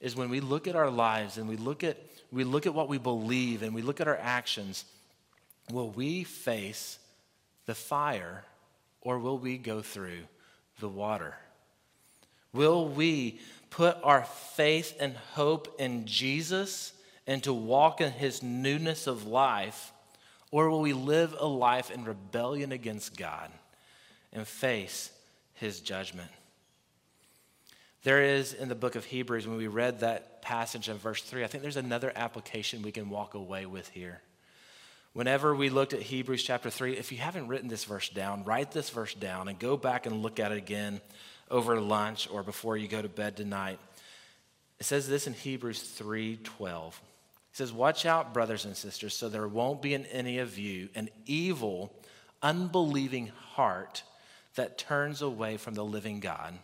is 0.00 0.16
when 0.16 0.28
we 0.28 0.40
look 0.40 0.66
at 0.66 0.74
our 0.74 0.90
lives 0.90 1.38
and 1.38 1.48
we 1.48 1.56
look 1.56 1.84
at, 1.84 1.96
we 2.32 2.42
look 2.42 2.66
at 2.66 2.74
what 2.74 2.88
we 2.88 2.98
believe 2.98 3.62
and 3.62 3.76
we 3.76 3.82
look 3.82 4.00
at 4.00 4.08
our 4.08 4.18
actions, 4.20 4.84
will 5.70 5.90
we 5.90 6.24
face 6.24 6.98
the 7.66 7.76
fire 7.76 8.42
or 9.02 9.20
will 9.20 9.38
we 9.38 9.56
go 9.56 9.82
through 9.82 10.24
the 10.80 10.88
water? 10.88 11.36
Will 12.52 12.88
we 12.88 13.38
put 13.74 13.96
our 14.04 14.22
faith 14.22 14.94
and 15.00 15.16
hope 15.32 15.80
in 15.80 16.06
Jesus 16.06 16.92
and 17.26 17.42
to 17.42 17.52
walk 17.52 18.00
in 18.00 18.12
his 18.12 18.40
newness 18.40 19.08
of 19.08 19.26
life, 19.26 19.92
or 20.52 20.70
will 20.70 20.80
we 20.80 20.92
live 20.92 21.34
a 21.40 21.46
life 21.46 21.90
in 21.90 22.04
rebellion 22.04 22.70
against 22.70 23.16
God 23.16 23.50
and 24.32 24.46
face 24.46 25.10
his 25.54 25.80
judgment? 25.80 26.30
There 28.04 28.22
is 28.22 28.52
in 28.52 28.68
the 28.68 28.76
book 28.76 28.94
of 28.94 29.06
Hebrews, 29.06 29.48
when 29.48 29.56
we 29.56 29.66
read 29.66 30.00
that 30.00 30.40
passage 30.40 30.88
in 30.88 30.96
verse 30.96 31.22
3, 31.22 31.42
I 31.42 31.48
think 31.48 31.62
there's 31.62 31.76
another 31.76 32.12
application 32.14 32.82
we 32.82 32.92
can 32.92 33.10
walk 33.10 33.34
away 33.34 33.66
with 33.66 33.88
here. 33.88 34.20
Whenever 35.14 35.52
we 35.52 35.68
looked 35.68 35.94
at 35.94 36.02
Hebrews 36.02 36.44
chapter 36.44 36.70
3, 36.70 36.96
if 36.96 37.10
you 37.10 37.18
haven't 37.18 37.48
written 37.48 37.68
this 37.68 37.84
verse 37.84 38.08
down, 38.08 38.44
write 38.44 38.70
this 38.70 38.90
verse 38.90 39.14
down 39.14 39.48
and 39.48 39.58
go 39.58 39.76
back 39.76 40.06
and 40.06 40.22
look 40.22 40.38
at 40.38 40.52
it 40.52 40.58
again 40.58 41.00
over 41.50 41.80
lunch 41.80 42.28
or 42.30 42.42
before 42.42 42.76
you 42.76 42.88
go 42.88 43.02
to 43.02 43.08
bed 43.08 43.36
tonight. 43.36 43.78
It 44.78 44.84
says 44.84 45.08
this 45.08 45.26
in 45.26 45.34
Hebrews 45.34 45.82
3:12. 45.82 47.00
It 47.50 47.56
says, 47.56 47.72
"Watch 47.72 48.04
out, 48.04 48.34
brothers 48.34 48.64
and 48.64 48.76
sisters, 48.76 49.16
so 49.16 49.28
there 49.28 49.46
won't 49.46 49.80
be 49.80 49.94
in 49.94 50.06
any 50.06 50.38
of 50.38 50.58
you 50.58 50.88
an 50.94 51.10
evil, 51.26 51.94
unbelieving 52.42 53.28
heart 53.28 54.02
that 54.56 54.78
turns 54.78 55.22
away 55.22 55.56
from 55.56 55.74
the 55.74 55.84
living 55.84 56.20
God." 56.20 56.58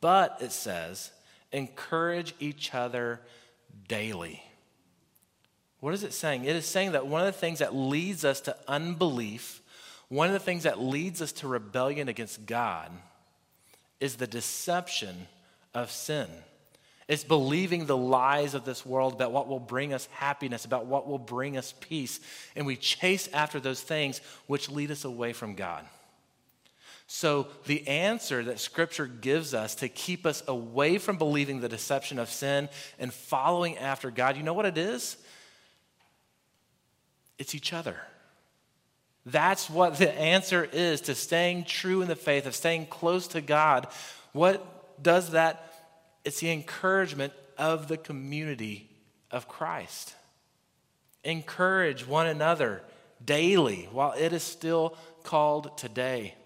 But 0.00 0.40
it 0.40 0.52
says, 0.52 1.10
encourage 1.52 2.34
each 2.38 2.74
other 2.74 3.20
daily. 3.88 4.42
What 5.80 5.94
is 5.94 6.02
it 6.02 6.12
saying? 6.12 6.44
It 6.44 6.56
is 6.56 6.66
saying 6.66 6.92
that 6.92 7.06
one 7.06 7.20
of 7.20 7.26
the 7.26 7.38
things 7.38 7.58
that 7.58 7.74
leads 7.74 8.24
us 8.24 8.40
to 8.42 8.56
unbelief, 8.66 9.60
one 10.08 10.28
of 10.28 10.32
the 10.32 10.38
things 10.38 10.62
that 10.64 10.80
leads 10.80 11.20
us 11.20 11.32
to 11.32 11.48
rebellion 11.48 12.08
against 12.08 12.46
God, 12.46 12.90
is 14.00 14.16
the 14.16 14.26
deception 14.26 15.26
of 15.74 15.90
sin. 15.90 16.28
It's 17.08 17.24
believing 17.24 17.86
the 17.86 17.96
lies 17.96 18.54
of 18.54 18.64
this 18.64 18.84
world 18.84 19.14
about 19.14 19.30
what 19.30 19.46
will 19.46 19.60
bring 19.60 19.92
us 19.92 20.06
happiness, 20.12 20.64
about 20.64 20.86
what 20.86 21.06
will 21.06 21.18
bring 21.18 21.56
us 21.56 21.72
peace. 21.78 22.18
And 22.56 22.66
we 22.66 22.76
chase 22.76 23.28
after 23.32 23.60
those 23.60 23.80
things 23.80 24.20
which 24.48 24.68
lead 24.68 24.90
us 24.90 25.04
away 25.04 25.32
from 25.32 25.54
God. 25.54 25.84
So, 27.08 27.46
the 27.66 27.86
answer 27.86 28.42
that 28.44 28.58
Scripture 28.58 29.06
gives 29.06 29.54
us 29.54 29.76
to 29.76 29.88
keep 29.88 30.26
us 30.26 30.42
away 30.48 30.98
from 30.98 31.18
believing 31.18 31.60
the 31.60 31.68
deception 31.68 32.18
of 32.18 32.28
sin 32.28 32.68
and 32.98 33.14
following 33.14 33.78
after 33.78 34.10
God, 34.10 34.36
you 34.36 34.42
know 34.42 34.54
what 34.54 34.66
it 34.66 34.76
is? 34.76 35.16
It's 37.38 37.54
each 37.54 37.72
other. 37.72 37.96
That's 39.26 39.68
what 39.68 39.98
the 39.98 40.16
answer 40.16 40.64
is 40.72 41.00
to 41.02 41.16
staying 41.16 41.64
true 41.64 42.00
in 42.00 42.06
the 42.06 42.14
faith, 42.14 42.46
of 42.46 42.54
staying 42.54 42.86
close 42.86 43.26
to 43.28 43.40
God. 43.40 43.88
What 44.32 45.02
does 45.02 45.30
that? 45.30 45.74
It's 46.24 46.38
the 46.38 46.52
encouragement 46.52 47.32
of 47.58 47.88
the 47.88 47.96
community 47.96 48.88
of 49.32 49.48
Christ. 49.48 50.14
Encourage 51.24 52.06
one 52.06 52.28
another 52.28 52.82
daily 53.24 53.88
while 53.90 54.12
it 54.12 54.32
is 54.32 54.44
still 54.44 54.96
called 55.24 55.76
today. 55.76 56.36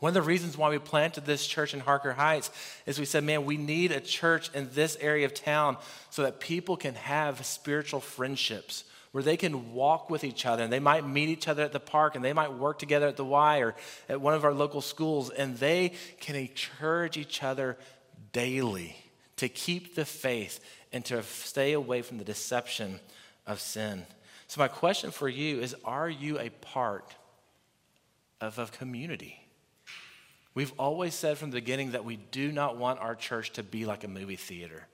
One 0.00 0.10
of 0.10 0.14
the 0.14 0.22
reasons 0.22 0.58
why 0.58 0.70
we 0.70 0.78
planted 0.78 1.24
this 1.24 1.46
church 1.46 1.72
in 1.72 1.80
Harker 1.80 2.12
Heights 2.12 2.50
is 2.84 2.98
we 2.98 3.04
said, 3.04 3.22
man, 3.22 3.44
we 3.44 3.56
need 3.56 3.92
a 3.92 4.00
church 4.00 4.50
in 4.54 4.68
this 4.72 4.98
area 5.00 5.24
of 5.24 5.34
town 5.34 5.76
so 6.10 6.22
that 6.22 6.40
people 6.40 6.76
can 6.76 6.94
have 6.94 7.46
spiritual 7.46 8.00
friendships 8.00 8.84
where 9.16 9.22
they 9.22 9.38
can 9.38 9.72
walk 9.72 10.10
with 10.10 10.24
each 10.24 10.44
other 10.44 10.62
and 10.62 10.70
they 10.70 10.78
might 10.78 11.08
meet 11.08 11.30
each 11.30 11.48
other 11.48 11.62
at 11.62 11.72
the 11.72 11.80
park 11.80 12.16
and 12.16 12.22
they 12.22 12.34
might 12.34 12.52
work 12.52 12.78
together 12.78 13.06
at 13.06 13.16
the 13.16 13.24
Y 13.24 13.60
or 13.60 13.74
at 14.10 14.20
one 14.20 14.34
of 14.34 14.44
our 14.44 14.52
local 14.52 14.82
schools 14.82 15.30
and 15.30 15.56
they 15.56 15.92
can 16.20 16.36
encourage 16.36 17.16
each 17.16 17.42
other 17.42 17.78
daily 18.32 18.94
to 19.36 19.48
keep 19.48 19.94
the 19.94 20.04
faith 20.04 20.60
and 20.92 21.02
to 21.02 21.22
stay 21.22 21.72
away 21.72 22.02
from 22.02 22.18
the 22.18 22.24
deception 22.24 23.00
of 23.46 23.58
sin. 23.58 24.04
So, 24.48 24.60
my 24.60 24.68
question 24.68 25.10
for 25.10 25.30
you 25.30 25.60
is 25.60 25.74
Are 25.82 26.10
you 26.10 26.38
a 26.38 26.50
part 26.50 27.14
of 28.42 28.58
a 28.58 28.66
community? 28.66 29.40
We've 30.52 30.74
always 30.78 31.14
said 31.14 31.38
from 31.38 31.52
the 31.52 31.56
beginning 31.56 31.92
that 31.92 32.04
we 32.04 32.16
do 32.16 32.52
not 32.52 32.76
want 32.76 33.00
our 33.00 33.14
church 33.14 33.54
to 33.54 33.62
be 33.62 33.86
like 33.86 34.04
a 34.04 34.08
movie 34.08 34.36
theater. 34.36 34.86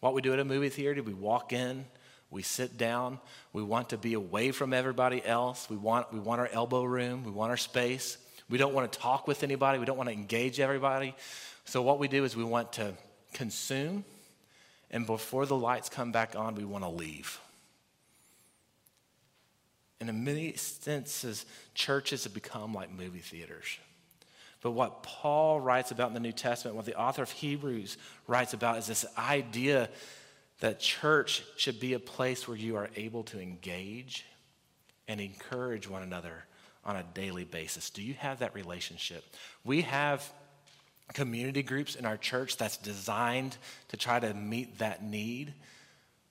What 0.00 0.14
we 0.14 0.20
do 0.20 0.32
at 0.32 0.40
a 0.40 0.44
movie 0.44 0.68
theater, 0.68 1.00
we 1.00 1.14
walk 1.14 1.52
in, 1.52 1.84
we 2.30 2.42
sit 2.42 2.78
down, 2.78 3.18
we 3.52 3.62
want 3.62 3.90
to 3.90 3.98
be 3.98 4.14
away 4.14 4.52
from 4.52 4.72
everybody 4.72 5.24
else. 5.24 5.68
We 5.68 5.76
want, 5.76 6.12
we 6.12 6.20
want 6.20 6.40
our 6.40 6.48
elbow 6.52 6.84
room, 6.84 7.24
we 7.24 7.32
want 7.32 7.50
our 7.50 7.56
space. 7.56 8.18
We 8.48 8.58
don't 8.58 8.74
want 8.74 8.90
to 8.90 8.98
talk 8.98 9.28
with 9.28 9.42
anybody, 9.42 9.78
we 9.78 9.84
don't 9.84 9.96
want 9.96 10.08
to 10.08 10.14
engage 10.14 10.60
everybody. 10.60 11.14
So, 11.64 11.82
what 11.82 11.98
we 11.98 12.08
do 12.08 12.24
is 12.24 12.36
we 12.36 12.44
want 12.44 12.72
to 12.74 12.94
consume, 13.32 14.04
and 14.90 15.06
before 15.06 15.46
the 15.46 15.56
lights 15.56 15.88
come 15.88 16.12
back 16.12 16.34
on, 16.36 16.54
we 16.54 16.64
want 16.64 16.84
to 16.84 16.90
leave. 16.90 17.38
And 20.00 20.08
in 20.08 20.24
many 20.24 20.54
senses, 20.54 21.44
churches 21.74 22.24
have 22.24 22.34
become 22.34 22.72
like 22.72 22.90
movie 22.90 23.18
theaters. 23.18 23.78
But 24.62 24.72
what 24.72 25.02
Paul 25.02 25.60
writes 25.60 25.90
about 25.90 26.08
in 26.08 26.14
the 26.14 26.20
New 26.20 26.32
Testament, 26.32 26.76
what 26.76 26.86
the 26.86 26.98
author 26.98 27.22
of 27.22 27.30
Hebrews 27.30 27.96
writes 28.26 28.52
about, 28.52 28.78
is 28.78 28.86
this 28.86 29.06
idea 29.16 29.88
that 30.60 30.80
church 30.80 31.42
should 31.56 31.80
be 31.80 31.94
a 31.94 31.98
place 31.98 32.46
where 32.46 32.56
you 32.56 32.76
are 32.76 32.90
able 32.96 33.24
to 33.24 33.40
engage 33.40 34.24
and 35.08 35.20
encourage 35.20 35.88
one 35.88 36.02
another 36.02 36.44
on 36.84 36.96
a 36.96 37.04
daily 37.14 37.44
basis. 37.44 37.90
Do 37.90 38.02
you 38.02 38.14
have 38.14 38.38
that 38.38 38.54
relationship? 38.54 39.24
We 39.64 39.82
have 39.82 40.26
community 41.12 41.62
groups 41.62 41.96
in 41.96 42.06
our 42.06 42.16
church 42.16 42.56
that's 42.56 42.76
designed 42.76 43.56
to 43.88 43.96
try 43.96 44.20
to 44.20 44.32
meet 44.32 44.78
that 44.78 45.02
need, 45.02 45.54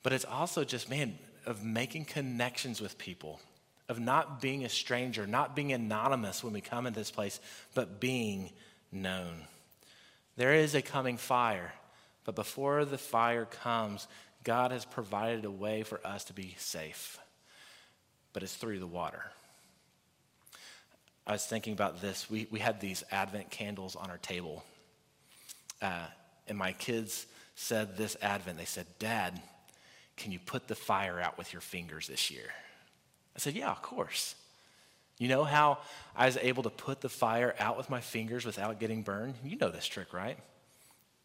but 0.03 0.13
it's 0.13 0.25
also 0.25 0.63
just, 0.63 0.89
man, 0.89 1.17
of 1.45 1.63
making 1.63 2.05
connections 2.05 2.79
with 2.79 2.97
people 2.97 3.39
of 3.89 3.99
not 3.99 4.39
being 4.39 4.63
a 4.63 4.69
stranger, 4.69 5.25
not 5.25 5.55
being 5.55 5.73
anonymous 5.73 6.43
when 6.43 6.53
we 6.53 6.61
come 6.61 6.85
into 6.85 6.99
this 6.99 7.11
place, 7.11 7.39
but 7.73 7.99
being 7.99 8.51
known. 8.91 9.41
There 10.37 10.53
is 10.53 10.75
a 10.75 10.81
coming 10.81 11.17
fire, 11.17 11.73
but 12.29 12.35
before 12.35 12.85
the 12.85 12.99
fire 12.99 13.45
comes, 13.45 14.07
God 14.43 14.69
has 14.69 14.85
provided 14.85 15.45
a 15.45 15.49
way 15.49 15.81
for 15.81 15.99
us 16.05 16.25
to 16.25 16.33
be 16.33 16.53
safe, 16.59 17.17
but 18.33 18.43
it's 18.43 18.53
through 18.55 18.77
the 18.77 18.85
water. 18.85 19.23
I 21.25 21.31
was 21.31 21.43
thinking 21.43 21.73
about 21.73 22.01
this. 22.01 22.29
We, 22.29 22.45
we 22.51 22.59
had 22.59 22.79
these 22.79 23.03
Advent 23.09 23.49
candles 23.49 23.95
on 23.95 24.11
our 24.11 24.19
table. 24.19 24.63
Uh, 25.81 26.05
and 26.47 26.55
my 26.55 26.73
kids 26.73 27.25
said 27.55 27.97
this 27.97 28.15
Advent, 28.21 28.59
they 28.59 28.65
said, 28.65 28.85
Dad, 28.99 29.41
can 30.15 30.31
you 30.31 30.37
put 30.37 30.67
the 30.67 30.75
fire 30.75 31.19
out 31.19 31.35
with 31.35 31.51
your 31.51 31.63
fingers 31.63 32.05
this 32.05 32.29
year? 32.29 32.53
I 33.35 33.39
said, 33.39 33.55
Yeah, 33.55 33.71
of 33.71 33.81
course. 33.81 34.35
You 35.17 35.29
know 35.29 35.45
how 35.45 35.79
I 36.15 36.27
was 36.27 36.37
able 36.37 36.61
to 36.61 36.69
put 36.69 37.01
the 37.01 37.09
fire 37.09 37.55
out 37.59 37.75
with 37.75 37.89
my 37.89 38.01
fingers 38.01 38.45
without 38.45 38.79
getting 38.79 39.01
burned? 39.01 39.33
You 39.43 39.57
know 39.57 39.69
this 39.71 39.87
trick, 39.87 40.13
right? 40.13 40.37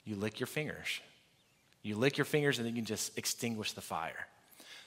You 0.04 0.16
lick 0.16 0.40
your 0.40 0.46
fingers. 0.46 1.00
You 1.82 1.96
lick 1.96 2.18
your 2.18 2.25
fingers 2.25 2.58
and 2.58 2.66
then 2.66 2.75
you 2.75 2.82
can 2.82 2.87
just 2.87 3.16
extinguish 3.18 3.73
the 3.73 3.80
fire. 3.80 4.26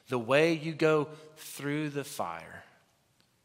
The 0.09 0.19
way 0.19 0.53
you 0.53 0.74
go 0.74 1.09
through 1.38 1.89
the 1.89 2.03
fire 2.03 2.63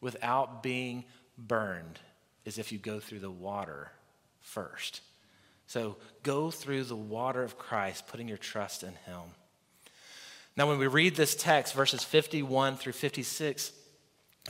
without 0.01 0.63
being 0.63 1.05
burned 1.37 1.99
is 2.45 2.59
if 2.59 2.73
you 2.73 2.79
go 2.79 3.01
through 3.01 3.21
the 3.21 3.31
water 3.31 3.91
first. 4.41 5.01
So 5.67 5.97
go 6.23 6.51
through 6.51 6.85
the 6.85 6.97
water 6.97 7.43
of 7.43 7.59
Christ, 7.59 8.07
putting 8.07 8.29
your 8.29 8.37
trust 8.37 8.83
in 8.83 8.95
Him. 9.07 9.23
Now, 10.57 10.69
when 10.69 10.79
we 10.79 10.87
read 10.87 11.17
this 11.17 11.35
text, 11.35 11.73
verses 11.73 12.05
51 12.05 12.77
through 12.77 12.93
56, 12.93 13.73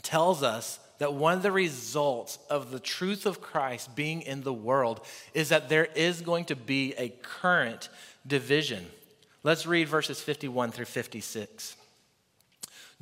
tells 0.02 0.42
us 0.42 0.80
that 1.02 1.14
one 1.14 1.34
of 1.34 1.42
the 1.42 1.50
results 1.50 2.38
of 2.48 2.70
the 2.70 2.78
truth 2.78 3.26
of 3.26 3.40
Christ 3.40 3.96
being 3.96 4.22
in 4.22 4.42
the 4.42 4.52
world 4.52 5.00
is 5.34 5.48
that 5.48 5.68
there 5.68 5.86
is 5.96 6.20
going 6.20 6.44
to 6.44 6.54
be 6.54 6.94
a 6.96 7.08
current 7.22 7.88
division. 8.24 8.86
Let's 9.42 9.66
read 9.66 9.88
verses 9.88 10.20
51 10.20 10.70
through 10.70 10.84
56. 10.84 11.74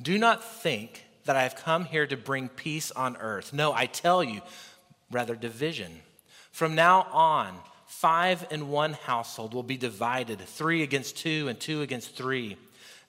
Do 0.01 0.17
not 0.17 0.43
think 0.43 1.05
that 1.25 1.35
I 1.35 1.43
have 1.43 1.55
come 1.55 1.85
here 1.85 2.07
to 2.07 2.17
bring 2.17 2.49
peace 2.49 2.89
on 2.89 3.17
earth. 3.17 3.53
No, 3.53 3.71
I 3.71 3.85
tell 3.85 4.23
you, 4.23 4.41
rather 5.11 5.35
division. 5.35 5.91
From 6.51 6.73
now 6.73 7.03
on, 7.11 7.55
five 7.85 8.47
in 8.49 8.69
one 8.69 8.93
household 8.93 9.53
will 9.53 9.61
be 9.61 9.77
divided 9.77 10.39
three 10.39 10.81
against 10.81 11.17
two, 11.17 11.47
and 11.47 11.59
two 11.59 11.83
against 11.83 12.15
three. 12.15 12.57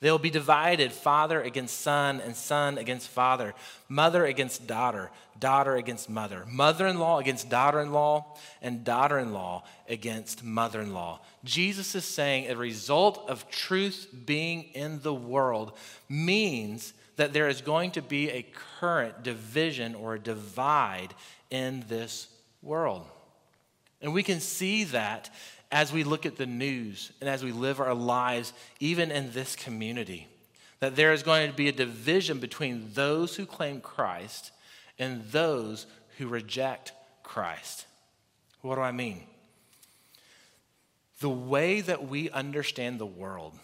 They 0.03 0.11
will 0.11 0.19
be 0.19 0.31
divided 0.31 0.91
father 0.91 1.41
against 1.41 1.81
son, 1.81 2.21
and 2.21 2.35
son 2.35 2.77
against 2.77 3.07
father, 3.07 3.55
mother 3.89 4.27
against 4.27 4.67
daughter, 4.67 5.13
daughter 5.39 5.77
against 5.77 6.11
mother, 6.11 6.45
mother 6.51 6.89
in 6.89 6.99
law 6.99 7.21
against 7.21 7.49
daughter 7.49 7.81
in 7.81 7.93
law, 7.93 8.37
and 8.61 8.83
daughter 8.83 9.21
in 9.21 9.33
law 9.33 9.63
against 9.89 10.43
mother 10.43 10.81
in 10.81 10.93
law. 10.93 11.21
Jesus 11.45 11.95
is 11.95 12.05
saying 12.05 12.51
a 12.51 12.57
result 12.57 13.25
of 13.29 13.49
truth 13.49 14.09
being 14.27 14.65
in 14.75 15.01
the 15.03 15.15
world 15.15 15.73
means 16.09 16.95
that 17.15 17.33
there 17.33 17.47
is 17.47 17.61
going 17.61 17.93
to 17.93 18.03
be 18.03 18.29
a 18.29 18.45
current 18.81 19.23
division 19.23 19.95
or 19.95 20.15
a 20.15 20.19
divide 20.19 21.15
in 21.49 21.85
this 21.89 22.27
world. 22.61 23.07
And 24.01 24.13
we 24.13 24.25
can 24.25 24.41
see 24.41 24.83
that 24.83 25.31
as 25.73 25.91
we 25.93 26.05
look 26.05 26.27
at 26.27 26.37
the 26.37 26.47
news 26.47 27.11
and 27.21 27.29
as 27.29 27.43
we 27.43 27.51
live 27.51 27.81
our 27.81 27.95
lives, 27.95 28.53
even 28.79 29.11
in 29.11 29.33
this 29.33 29.57
community, 29.57 30.29
that 30.81 30.95
there 30.97 31.15
is 31.15 31.23
going 31.23 31.51
to 31.51 31.57
be 31.57 31.69
a 31.69 31.73
division 31.73 32.39
between 32.39 32.91
those 32.93 33.35
who 33.35 33.47
claim 33.47 33.81
Christ 33.81 34.53
and 34.99 35.25
those 35.31 35.87
who 36.19 36.29
reject 36.29 36.93
Christ. 37.23 37.87
What 38.61 38.75
do 38.75 38.83
I 38.83 38.93
mean? 38.93 39.23
The 41.21 41.31
way 41.31 41.81
that 41.81 42.07
we 42.07 42.29
understand 42.31 42.99
the 42.99 43.07
world, 43.07 43.55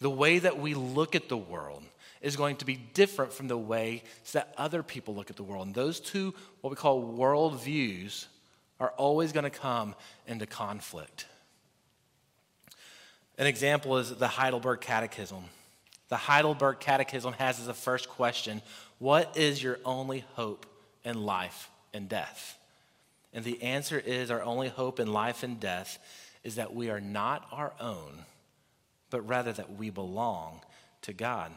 the 0.00 0.10
way 0.10 0.38
that 0.38 0.58
we 0.58 0.72
look 0.74 1.14
at 1.14 1.28
the 1.28 1.36
world, 1.36 1.82
is 2.22 2.34
going 2.34 2.56
to 2.56 2.64
be 2.64 2.76
different 2.76 3.32
from 3.32 3.48
the 3.48 3.58
way 3.58 4.02
that 4.32 4.54
other 4.56 4.82
people 4.82 5.14
look 5.14 5.30
at 5.30 5.36
the 5.36 5.42
world. 5.42 5.66
And 5.66 5.74
those 5.74 6.00
two, 6.00 6.34
what 6.62 6.70
we 6.70 6.76
call 6.76 7.02
worldviews, 7.02 8.26
are 8.80 8.90
always 8.96 9.32
going 9.32 9.44
to 9.44 9.50
come 9.50 9.94
into 10.26 10.46
conflict. 10.46 11.26
An 13.38 13.46
example 13.46 13.98
is 13.98 14.14
the 14.16 14.26
Heidelberg 14.26 14.80
Catechism. 14.80 15.44
The 16.08 16.16
Heidelberg 16.16 16.80
Catechism 16.80 17.34
has 17.34 17.60
as 17.60 17.68
a 17.68 17.74
first 17.74 18.08
question 18.08 18.60
What 18.98 19.36
is 19.36 19.62
your 19.62 19.78
only 19.84 20.24
hope 20.34 20.66
in 21.04 21.22
life 21.24 21.70
and 21.94 22.08
death? 22.08 22.58
And 23.32 23.44
the 23.44 23.62
answer 23.62 23.98
is 23.98 24.30
our 24.30 24.42
only 24.42 24.68
hope 24.68 24.98
in 24.98 25.12
life 25.12 25.42
and 25.42 25.60
death 25.60 25.98
is 26.42 26.56
that 26.56 26.74
we 26.74 26.90
are 26.90 27.00
not 27.00 27.46
our 27.52 27.72
own, 27.80 28.24
but 29.10 29.20
rather 29.28 29.52
that 29.52 29.76
we 29.76 29.90
belong 29.90 30.60
to 31.02 31.12
God. 31.12 31.52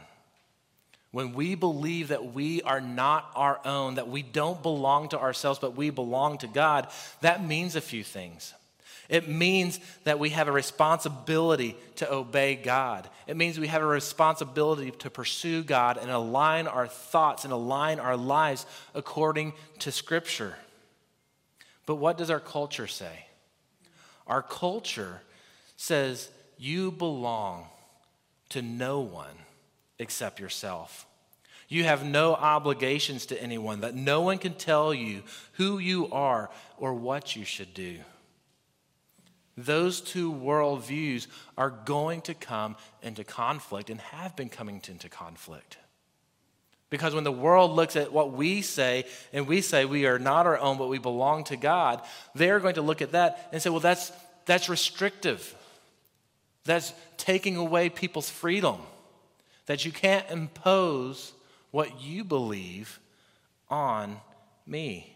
When 1.12 1.34
we 1.34 1.56
believe 1.56 2.10
that 2.10 2.34
we 2.34 2.62
are 2.62 2.80
not 2.80 3.32
our 3.36 3.60
own, 3.66 3.96
that 3.96 4.08
we 4.08 4.22
don't 4.22 4.62
belong 4.62 5.10
to 5.10 5.20
ourselves, 5.20 5.60
but 5.60 5.76
we 5.76 5.90
belong 5.90 6.38
to 6.40 6.48
God, 6.48 6.88
that 7.22 7.46
means 7.46 7.76
a 7.76 7.82
few 7.82 8.04
things. 8.04 8.54
It 9.10 9.28
means 9.28 9.80
that 10.04 10.20
we 10.20 10.30
have 10.30 10.48
a 10.48 10.52
responsibility 10.52 11.76
to 11.98 12.12
obey 12.12 12.56
God. 12.56 13.10
It 13.28 13.36
means 13.36 13.60
we 13.60 13.68
have 13.68 13.82
a 13.82 13.86
responsibility 13.86 14.92
to 14.92 15.10
pursue 15.10 15.64
God 15.64 15.98
and 15.98 16.10
align 16.10 16.68
our 16.68 16.88
thoughts 16.88 17.44
and 17.44 17.52
align 17.52 18.00
our 18.00 18.16
lives 18.16 18.66
according 18.96 19.54
to 19.80 19.92
Scripture. 19.92 20.56
But 21.86 21.96
what 21.96 22.18
does 22.18 22.30
our 22.30 22.40
culture 22.40 22.88
say? 22.88 23.26
Our 24.28 24.42
culture 24.42 25.22
says 25.76 26.30
you 26.58 26.92
belong 26.92 27.66
to 28.50 28.62
no 28.62 29.02
one 29.02 29.36
except 30.00 30.40
yourself. 30.40 31.06
You 31.68 31.86
have 31.86 32.06
no 32.06 32.36
obligations 32.36 33.26
to 33.28 33.42
anyone, 33.42 33.82
that 33.82 33.96
no 33.96 34.22
one 34.22 34.38
can 34.38 34.54
tell 34.54 34.94
you 34.94 35.24
who 35.54 35.80
you 35.80 36.10
are 36.12 36.50
or 36.78 36.94
what 36.94 37.36
you 37.36 37.46
should 37.46 37.74
do. 37.74 38.00
Those 39.58 40.02
two 40.02 40.32
worldviews 40.32 41.28
are 41.58 41.70
going 41.70 42.22
to 42.22 42.34
come 42.34 42.76
into 43.02 43.24
conflict 43.24 43.90
and 43.90 44.00
have 44.00 44.36
been 44.36 44.50
coming 44.50 44.82
into 44.88 45.10
conflict. 45.10 45.78
Because 46.90 47.16
when 47.16 47.24
the 47.24 47.32
world 47.32 47.72
looks 47.72 47.96
at 47.96 48.12
what 48.12 48.34
we 48.34 48.62
say 48.62 49.06
and 49.32 49.48
we 49.48 49.62
say 49.62 49.86
we 49.86 50.06
are 50.06 50.20
not 50.20 50.46
our 50.46 50.58
own, 50.58 50.78
but 50.78 50.90
we 50.90 51.00
belong 51.00 51.46
to 51.46 51.56
God, 51.56 52.02
they're 52.36 52.60
going 52.60 52.76
to 52.76 52.82
look 52.82 53.02
at 53.02 53.14
that 53.14 53.50
and 53.52 53.62
say, 53.62 53.70
well, 53.70 53.80
that's, 53.80 54.12
that's 54.46 54.68
restrictive. 54.68 55.56
That's 56.66 56.94
taking 57.18 57.56
away 57.56 57.90
people's 57.90 58.30
freedom 58.30 58.78
that 59.68 59.86
you 59.86 59.92
can't 59.92 60.30
impose 60.30 61.34
what 61.72 62.02
you 62.02 62.24
believe 62.26 63.00
on 63.70 64.20
me. 64.66 65.16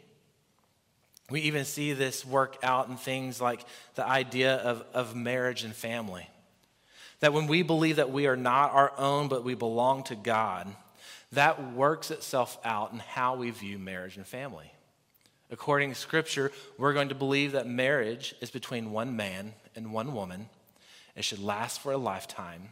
We 1.30 1.42
even 1.42 1.66
see 1.66 1.94
this 1.94 2.26
work 2.26 2.58
out 2.62 2.88
in 2.88 2.98
things 2.98 3.42
like 3.42 3.66
the 3.96 4.06
idea 4.06 4.56
of, 4.58 4.86
of 4.94 5.16
marriage 5.16 5.64
and 5.64 5.74
family. 5.74 6.30
That 7.20 7.34
when 7.34 7.48
we 7.48 7.64
believe 7.64 7.96
that 7.96 8.12
we 8.12 8.28
are 8.28 8.36
not 8.36 8.74
our 8.74 8.94
own, 8.98 9.28
but 9.28 9.44
we 9.44 9.56
belong 9.56 10.04
to 10.04 10.16
God, 10.16 10.68
that 11.32 11.74
works 11.74 12.12
itself 12.12 12.58
out 12.64 12.92
in 12.92 13.00
how 13.00 13.36
we 13.36 13.50
view 13.50 13.80
marriage 13.80 14.18
and 14.18 14.28
family. 14.28 14.72
According 15.52 15.90
to 15.90 15.96
Scripture, 15.96 16.52
we're 16.78 16.94
going 16.94 17.10
to 17.10 17.16
believe 17.16 17.54
that 17.54 17.68
marriage 17.68 18.36
is 18.42 18.52
between 18.52 18.92
one 18.92 19.16
man 19.16 19.54
and 19.76 19.94
one 19.94 20.14
woman. 20.14 20.50
It 21.16 21.24
should 21.24 21.40
last 21.40 21.82
for 21.82 21.92
a 21.92 21.98
lifetime 21.98 22.72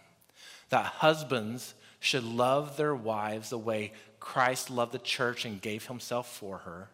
that 0.69 0.85
husbands 0.85 1.75
should 1.99 2.23
love 2.23 2.77
their 2.77 2.95
wives 2.95 3.51
the 3.51 3.57
way 3.57 3.93
Christ 4.19 4.69
loved 4.69 4.91
the 4.91 4.99
church 4.99 5.45
and 5.45 5.61
gave 5.61 5.85
himself 5.85 6.35
for 6.35 6.59
her, 6.59 6.89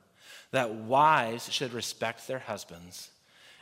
that 0.51 0.73
wives 0.73 1.51
should 1.51 1.73
respect 1.73 2.27
their 2.27 2.39
husbands, 2.39 3.09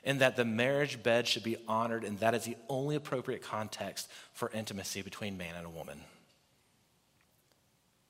and 0.04 0.20
that 0.22 0.36
the 0.36 0.46
marriage 0.46 1.02
bed 1.04 1.28
should 1.28 1.44
be 1.44 1.58
honored, 1.68 2.04
and 2.04 2.20
that 2.20 2.34
is 2.34 2.46
the 2.46 2.58
only 2.70 2.96
appropriate 2.96 3.42
context 3.42 4.10
for 4.34 4.52
intimacy 4.54 5.02
between 5.02 5.38
man 5.38 5.56
and 5.56 5.66
a 5.66 5.70
woman. 5.70 6.00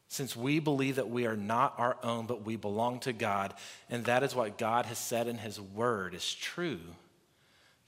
Since 0.10 0.36
we 0.36 0.60
believe 0.60 0.96
that 0.96 1.10
we 1.10 1.26
are 1.26 1.36
not 1.36 1.74
our 1.78 1.98
own, 2.02 2.28
but 2.28 2.46
we 2.46 2.56
belong 2.56 3.00
to 3.02 3.14
God, 3.14 3.54
and 3.90 4.06
that 4.06 4.24
is 4.24 4.36
what 4.36 4.58
God 4.58 4.86
has 4.86 4.98
said 4.98 5.28
in 5.28 5.38
His 5.38 5.60
Word 5.60 6.14
is 6.14 6.34
true 6.34 6.80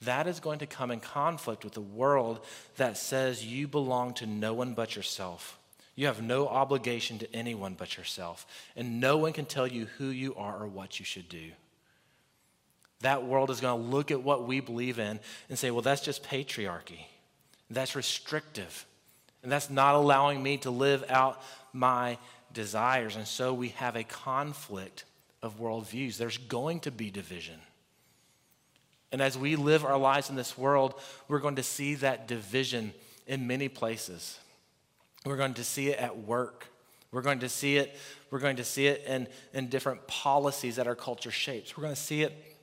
that 0.02 0.26
is 0.26 0.40
going 0.40 0.60
to 0.60 0.66
come 0.66 0.90
in 0.90 1.00
conflict 1.00 1.64
with 1.64 1.74
the 1.74 1.80
world 1.80 2.40
that 2.76 2.96
says 2.96 3.44
you 3.44 3.68
belong 3.68 4.14
to 4.14 4.26
no 4.26 4.54
one 4.54 4.72
but 4.74 4.96
yourself. 4.96 5.58
You 5.94 6.06
have 6.06 6.22
no 6.22 6.48
obligation 6.48 7.18
to 7.18 7.34
anyone 7.34 7.74
but 7.78 7.96
yourself, 7.96 8.46
and 8.76 9.00
no 9.00 9.18
one 9.18 9.32
can 9.32 9.44
tell 9.44 9.66
you 9.66 9.86
who 9.98 10.06
you 10.06 10.34
are 10.34 10.62
or 10.62 10.66
what 10.66 10.98
you 10.98 11.04
should 11.04 11.28
do. 11.28 11.50
That 13.00 13.24
world 13.24 13.50
is 13.50 13.60
going 13.60 13.82
to 13.82 13.88
look 13.88 14.10
at 14.10 14.22
what 14.22 14.46
we 14.46 14.60
believe 14.60 14.98
in 14.98 15.20
and 15.48 15.58
say, 15.58 15.70
well, 15.70 15.82
that's 15.82 16.02
just 16.02 16.22
patriarchy. 16.22 17.06
That's 17.70 17.96
restrictive. 17.96 18.86
And 19.42 19.50
that's 19.50 19.70
not 19.70 19.94
allowing 19.94 20.42
me 20.42 20.58
to 20.58 20.70
live 20.70 21.04
out 21.08 21.42
my 21.72 22.18
desires. 22.52 23.16
And 23.16 23.26
so 23.26 23.54
we 23.54 23.68
have 23.68 23.96
a 23.96 24.04
conflict 24.04 25.04
of 25.42 25.58
worldviews. 25.58 26.18
There's 26.18 26.36
going 26.36 26.80
to 26.80 26.90
be 26.90 27.10
division. 27.10 27.58
And 29.12 29.22
as 29.22 29.38
we 29.38 29.56
live 29.56 29.84
our 29.84 29.98
lives 29.98 30.30
in 30.30 30.36
this 30.36 30.58
world, 30.58 30.94
we're 31.26 31.38
going 31.38 31.56
to 31.56 31.62
see 31.62 31.94
that 31.96 32.28
division 32.28 32.92
in 33.26 33.46
many 33.46 33.68
places. 33.68 34.38
We're 35.24 35.36
going 35.36 35.54
to 35.54 35.64
see 35.64 35.88
it 35.88 35.98
at 35.98 36.18
work. 36.18 36.66
We're 37.12 37.22
going 37.22 37.40
to 37.40 37.48
see 37.48 37.76
it, 37.76 37.96
we're 38.30 38.38
going 38.38 38.56
to 38.56 38.64
see 38.64 38.86
it 38.86 39.04
in, 39.04 39.26
in 39.52 39.68
different 39.68 40.06
policies 40.06 40.76
that 40.76 40.86
our 40.86 40.94
culture 40.94 41.32
shapes. 41.32 41.76
We're 41.76 41.82
going 41.82 41.94
to 41.94 42.00
see 42.00 42.22
it 42.22 42.56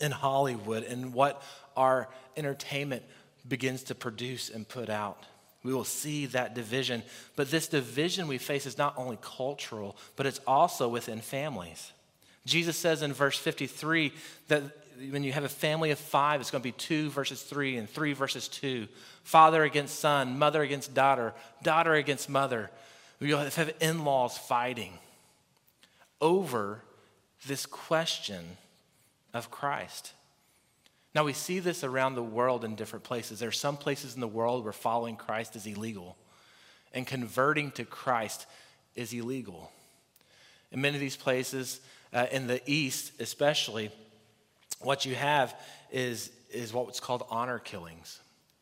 in 0.00 0.12
Hollywood 0.12 0.84
and 0.84 1.12
what 1.12 1.42
our 1.76 2.08
entertainment 2.36 3.02
begins 3.48 3.82
to 3.84 3.94
produce 3.94 4.48
and 4.48 4.66
put 4.68 4.88
out. 4.88 5.24
We 5.62 5.74
will 5.74 5.84
see 5.84 6.26
that 6.26 6.54
division. 6.54 7.02
But 7.36 7.50
this 7.50 7.68
division 7.68 8.28
we 8.28 8.38
face 8.38 8.64
is 8.64 8.78
not 8.78 8.94
only 8.96 9.18
cultural, 9.20 9.96
but 10.16 10.24
it's 10.24 10.40
also 10.46 10.88
within 10.88 11.20
families. 11.20 11.92
Jesus 12.46 12.76
says 12.76 13.02
in 13.02 13.12
verse 13.12 13.38
53 13.38 14.12
that 14.48 14.62
when 15.08 15.24
you 15.24 15.32
have 15.32 15.44
a 15.44 15.48
family 15.48 15.90
of 15.90 15.98
five, 15.98 16.40
it's 16.40 16.50
going 16.50 16.62
to 16.62 16.68
be 16.68 16.72
two 16.72 17.10
versus 17.10 17.42
three 17.42 17.76
and 17.76 17.88
three 17.88 18.12
versus 18.12 18.48
two. 18.48 18.86
Father 19.22 19.62
against 19.62 19.98
son, 19.98 20.38
mother 20.38 20.62
against 20.62 20.94
daughter, 20.94 21.32
daughter 21.62 21.94
against 21.94 22.28
mother. 22.28 22.70
You'll 23.18 23.38
have 23.38 23.72
in 23.80 24.04
laws 24.04 24.36
fighting 24.36 24.92
over 26.20 26.82
this 27.46 27.66
question 27.66 28.44
of 29.32 29.50
Christ. 29.50 30.12
Now, 31.14 31.24
we 31.24 31.32
see 31.32 31.58
this 31.58 31.82
around 31.82 32.14
the 32.14 32.22
world 32.22 32.64
in 32.64 32.76
different 32.76 33.04
places. 33.04 33.40
There 33.40 33.48
are 33.48 33.52
some 33.52 33.76
places 33.76 34.14
in 34.14 34.20
the 34.20 34.28
world 34.28 34.64
where 34.64 34.72
following 34.72 35.16
Christ 35.16 35.56
is 35.56 35.66
illegal, 35.66 36.16
and 36.92 37.06
converting 37.06 37.72
to 37.72 37.84
Christ 37.84 38.46
is 38.94 39.12
illegal. 39.12 39.72
In 40.70 40.80
many 40.80 40.96
of 40.96 41.00
these 41.00 41.16
places, 41.16 41.80
uh, 42.12 42.26
in 42.30 42.46
the 42.46 42.60
East 42.64 43.12
especially, 43.20 43.90
what 44.80 45.04
you 45.04 45.14
have 45.14 45.54
is, 45.90 46.30
is 46.50 46.72
what's 46.72 47.00
called 47.00 47.24
honor 47.30 47.58
killings. 47.58 48.20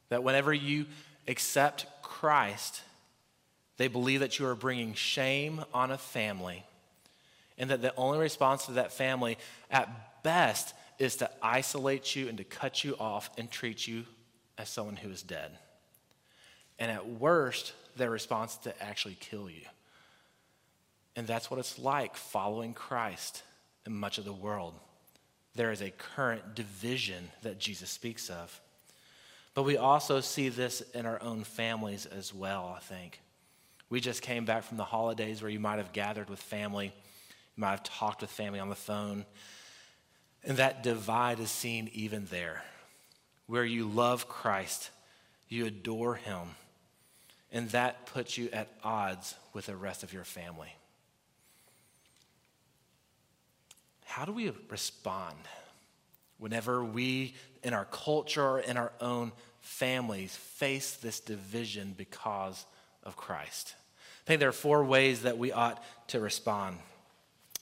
That 0.08 0.22
whenever 0.22 0.52
you 0.52 0.86
accept 1.26 1.86
Christ, 2.02 2.82
they 3.76 3.88
believe 3.88 4.20
that 4.20 4.38
you 4.38 4.46
are 4.46 4.54
bringing 4.54 4.94
shame 4.94 5.64
on 5.72 5.90
a 5.90 5.98
family 5.98 6.64
and 7.58 7.70
that 7.70 7.82
the 7.82 7.94
only 7.96 8.18
response 8.18 8.66
to 8.66 8.72
that 8.72 8.92
family, 8.92 9.36
at 9.70 10.22
best, 10.22 10.74
is 10.98 11.16
to 11.16 11.30
isolate 11.42 12.14
you 12.14 12.28
and 12.28 12.38
to 12.38 12.44
cut 12.44 12.84
you 12.84 12.96
off 12.98 13.30
and 13.36 13.50
treat 13.50 13.86
you 13.86 14.04
as 14.56 14.68
someone 14.68 14.96
who 14.96 15.10
is 15.10 15.22
dead. 15.22 15.50
And 16.78 16.90
at 16.90 17.08
worst, 17.08 17.72
their 17.96 18.10
response 18.10 18.52
is 18.52 18.58
to 18.58 18.82
actually 18.82 19.16
kill 19.18 19.50
you. 19.50 19.62
And 21.16 21.26
that's 21.26 21.50
what 21.50 21.58
it's 21.58 21.78
like 21.78 22.16
following 22.16 22.74
Christ 22.74 23.42
in 23.86 23.94
much 23.94 24.18
of 24.18 24.24
the 24.24 24.32
world. 24.32 24.74
There 25.58 25.72
is 25.72 25.82
a 25.82 25.90
current 25.90 26.54
division 26.54 27.30
that 27.42 27.58
Jesus 27.58 27.90
speaks 27.90 28.30
of. 28.30 28.60
But 29.54 29.64
we 29.64 29.76
also 29.76 30.20
see 30.20 30.50
this 30.50 30.82
in 30.94 31.04
our 31.04 31.20
own 31.20 31.42
families 31.42 32.06
as 32.06 32.32
well, 32.32 32.72
I 32.76 32.78
think. 32.78 33.20
We 33.90 33.98
just 33.98 34.22
came 34.22 34.44
back 34.44 34.62
from 34.62 34.76
the 34.76 34.84
holidays 34.84 35.42
where 35.42 35.50
you 35.50 35.58
might 35.58 35.78
have 35.78 35.92
gathered 35.92 36.30
with 36.30 36.38
family, 36.38 36.92
you 37.56 37.60
might 37.60 37.70
have 37.70 37.82
talked 37.82 38.20
with 38.20 38.30
family 38.30 38.60
on 38.60 38.68
the 38.68 38.76
phone. 38.76 39.26
And 40.44 40.58
that 40.58 40.84
divide 40.84 41.40
is 41.40 41.50
seen 41.50 41.90
even 41.92 42.26
there, 42.26 42.62
where 43.48 43.64
you 43.64 43.88
love 43.88 44.28
Christ, 44.28 44.90
you 45.48 45.66
adore 45.66 46.14
Him, 46.14 46.50
and 47.50 47.68
that 47.70 48.06
puts 48.06 48.38
you 48.38 48.48
at 48.52 48.68
odds 48.84 49.34
with 49.54 49.66
the 49.66 49.74
rest 49.74 50.04
of 50.04 50.12
your 50.12 50.22
family. 50.22 50.72
How 54.08 54.24
do 54.24 54.32
we 54.32 54.50
respond 54.70 55.36
whenever 56.38 56.82
we, 56.82 57.34
in 57.62 57.74
our 57.74 57.84
culture 57.84 58.42
or 58.42 58.58
in 58.58 58.78
our 58.78 58.90
own 59.02 59.32
families, 59.60 60.34
face 60.34 60.96
this 60.96 61.20
division 61.20 61.94
because 61.96 62.64
of 63.04 63.16
Christ? 63.16 63.74
I 64.24 64.26
think 64.26 64.40
there 64.40 64.48
are 64.48 64.52
four 64.52 64.82
ways 64.82 65.22
that 65.22 65.36
we 65.36 65.52
ought 65.52 65.84
to 66.08 66.20
respond. 66.20 66.78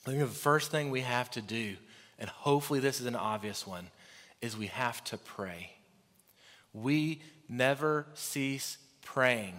I 0.05 0.11
think 0.11 0.21
the 0.21 0.27
first 0.27 0.71
thing 0.71 0.89
we 0.89 1.01
have 1.01 1.29
to 1.31 1.41
do, 1.41 1.75
and 2.17 2.29
hopefully 2.29 2.79
this 2.79 3.01
is 3.01 3.07
an 3.07 3.15
obvious 3.17 3.67
one, 3.67 3.87
is 4.41 4.55
we 4.55 4.67
have 4.67 5.03
to 5.03 5.17
pray. 5.17 5.71
We 6.71 7.21
never 7.49 8.07
cease 8.13 8.77
praying 9.03 9.55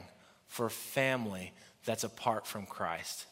for 0.47 0.71
family 0.71 1.53
that's 1.85 2.05
apart 2.05 2.47
from 2.47 2.65
Christ. 2.65 3.27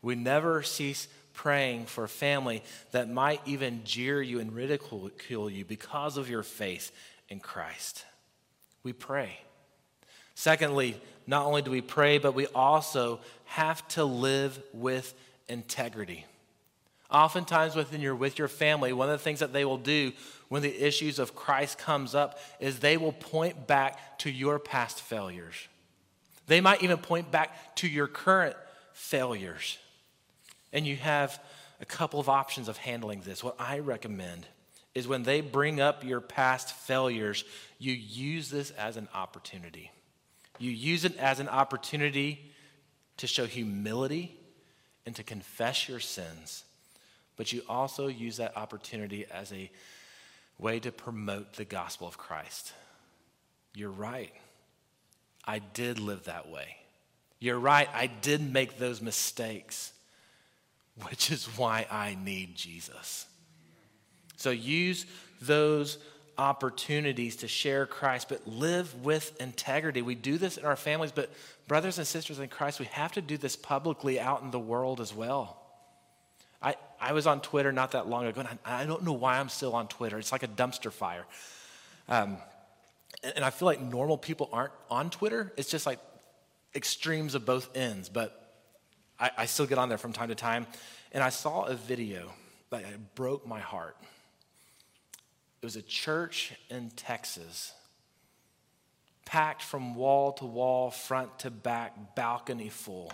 We 0.00 0.14
never 0.14 0.62
cease 0.62 1.08
praying 1.34 1.86
for 1.86 2.04
a 2.04 2.08
family 2.08 2.62
that 2.92 3.10
might 3.10 3.40
even 3.46 3.82
jeer 3.84 4.20
you 4.20 4.40
and 4.40 4.54
ridicule 4.54 5.10
you 5.50 5.64
because 5.64 6.16
of 6.16 6.28
your 6.28 6.42
faith 6.42 6.92
in 7.28 7.40
Christ. 7.40 8.04
We 8.82 8.92
pray. 8.92 9.38
Secondly, 10.34 11.00
not 11.26 11.46
only 11.46 11.62
do 11.62 11.70
we 11.70 11.80
pray, 11.80 12.18
but 12.18 12.34
we 12.34 12.46
also 12.48 13.20
have 13.44 13.86
to 13.88 14.04
live 14.04 14.60
with 14.72 15.14
integrity. 15.48 16.26
Oftentimes 17.10 17.76
within 17.76 18.00
your 18.00 18.14
with 18.14 18.38
your 18.38 18.48
family, 18.48 18.92
one 18.92 19.08
of 19.08 19.18
the 19.18 19.22
things 19.22 19.40
that 19.40 19.52
they 19.52 19.64
will 19.66 19.78
do 19.78 20.12
when 20.48 20.62
the 20.62 20.86
issues 20.86 21.18
of 21.18 21.34
Christ 21.34 21.78
comes 21.78 22.14
up 22.14 22.38
is 22.58 22.78
they 22.78 22.96
will 22.96 23.12
point 23.12 23.66
back 23.66 24.18
to 24.18 24.30
your 24.30 24.58
past 24.58 25.00
failures. 25.00 25.68
They 26.46 26.60
might 26.60 26.82
even 26.82 26.98
point 26.98 27.30
back 27.30 27.76
to 27.76 27.88
your 27.88 28.06
current 28.06 28.56
failures. 28.92 29.78
And 30.72 30.86
you 30.86 30.96
have 30.96 31.40
a 31.80 31.84
couple 31.84 32.20
of 32.20 32.28
options 32.28 32.68
of 32.68 32.76
handling 32.76 33.20
this. 33.20 33.42
What 33.42 33.56
I 33.58 33.80
recommend 33.80 34.46
is 34.94 35.08
when 35.08 35.22
they 35.22 35.40
bring 35.40 35.80
up 35.80 36.04
your 36.04 36.20
past 36.20 36.72
failures, 36.74 37.44
you 37.78 37.92
use 37.92 38.50
this 38.50 38.70
as 38.72 38.96
an 38.96 39.08
opportunity. 39.14 39.90
You 40.58 40.70
use 40.70 41.04
it 41.04 41.16
as 41.16 41.40
an 41.40 41.48
opportunity 41.48 42.52
to 43.16 43.26
show 43.26 43.46
humility 43.46 44.36
and 45.06 45.16
to 45.16 45.22
confess 45.22 45.88
your 45.88 46.00
sins. 46.00 46.64
But 47.36 47.52
you 47.52 47.62
also 47.68 48.06
use 48.08 48.36
that 48.36 48.56
opportunity 48.56 49.26
as 49.30 49.52
a 49.52 49.70
way 50.58 50.78
to 50.80 50.92
promote 50.92 51.54
the 51.54 51.64
gospel 51.64 52.06
of 52.06 52.18
Christ. 52.18 52.72
You're 53.74 53.90
right. 53.90 54.32
I 55.44 55.58
did 55.58 55.98
live 55.98 56.24
that 56.24 56.48
way. 56.48 56.76
You're 57.40 57.58
right. 57.58 57.88
I 57.92 58.06
did 58.06 58.40
make 58.40 58.78
those 58.78 59.02
mistakes 59.02 59.92
which 61.08 61.30
is 61.30 61.46
why 61.56 61.86
I 61.90 62.16
need 62.22 62.54
Jesus. 62.54 63.26
So 64.36 64.50
use 64.50 65.06
those 65.40 65.98
opportunities 66.38 67.36
to 67.36 67.48
share 67.48 67.86
Christ, 67.86 68.28
but 68.28 68.46
live 68.46 69.04
with 69.04 69.40
integrity. 69.40 70.02
We 70.02 70.14
do 70.14 70.38
this 70.38 70.56
in 70.56 70.64
our 70.64 70.76
families, 70.76 71.12
but 71.12 71.30
brothers 71.68 71.98
and 71.98 72.06
sisters 72.06 72.38
in 72.38 72.48
Christ, 72.48 72.80
we 72.80 72.86
have 72.86 73.12
to 73.12 73.22
do 73.22 73.36
this 73.36 73.56
publicly 73.56 74.18
out 74.18 74.42
in 74.42 74.50
the 74.50 74.58
world 74.58 75.00
as 75.00 75.14
well. 75.14 75.58
I, 76.60 76.76
I 77.00 77.12
was 77.12 77.26
on 77.26 77.40
Twitter 77.40 77.72
not 77.72 77.92
that 77.92 78.08
long 78.08 78.26
ago, 78.26 78.40
and 78.40 78.58
I, 78.64 78.82
I 78.82 78.86
don't 78.86 79.02
know 79.02 79.12
why 79.12 79.38
I'm 79.38 79.48
still 79.48 79.74
on 79.74 79.88
Twitter. 79.88 80.18
It's 80.18 80.32
like 80.32 80.42
a 80.42 80.48
dumpster 80.48 80.92
fire. 80.92 81.24
Um, 82.08 82.36
and, 83.22 83.34
and 83.36 83.44
I 83.44 83.50
feel 83.50 83.66
like 83.66 83.80
normal 83.80 84.16
people 84.16 84.48
aren't 84.52 84.72
on 84.90 85.10
Twitter. 85.10 85.52
It's 85.56 85.70
just 85.70 85.86
like 85.86 85.98
extremes 86.74 87.34
of 87.34 87.44
both 87.44 87.76
ends. 87.76 88.08
But 88.08 88.41
I, 89.22 89.30
I 89.38 89.46
still 89.46 89.66
get 89.66 89.78
on 89.78 89.88
there 89.88 89.98
from 89.98 90.12
time 90.12 90.28
to 90.28 90.34
time. 90.34 90.66
And 91.12 91.22
I 91.22 91.28
saw 91.28 91.62
a 91.62 91.74
video 91.74 92.32
that 92.70 93.14
broke 93.14 93.46
my 93.46 93.60
heart. 93.60 93.96
It 95.60 95.66
was 95.66 95.76
a 95.76 95.82
church 95.82 96.52
in 96.68 96.90
Texas, 96.90 97.72
packed 99.24 99.62
from 99.62 99.94
wall 99.94 100.32
to 100.32 100.44
wall, 100.44 100.90
front 100.90 101.38
to 101.40 101.50
back, 101.50 102.16
balcony 102.16 102.68
full. 102.68 103.12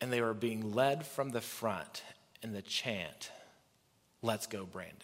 And 0.00 0.10
they 0.10 0.22
were 0.22 0.34
being 0.34 0.74
led 0.74 1.04
from 1.04 1.30
the 1.30 1.42
front 1.42 2.02
in 2.42 2.52
the 2.52 2.62
chant, 2.62 3.30
Let's 4.22 4.46
go, 4.46 4.64
Brandon. 4.64 4.96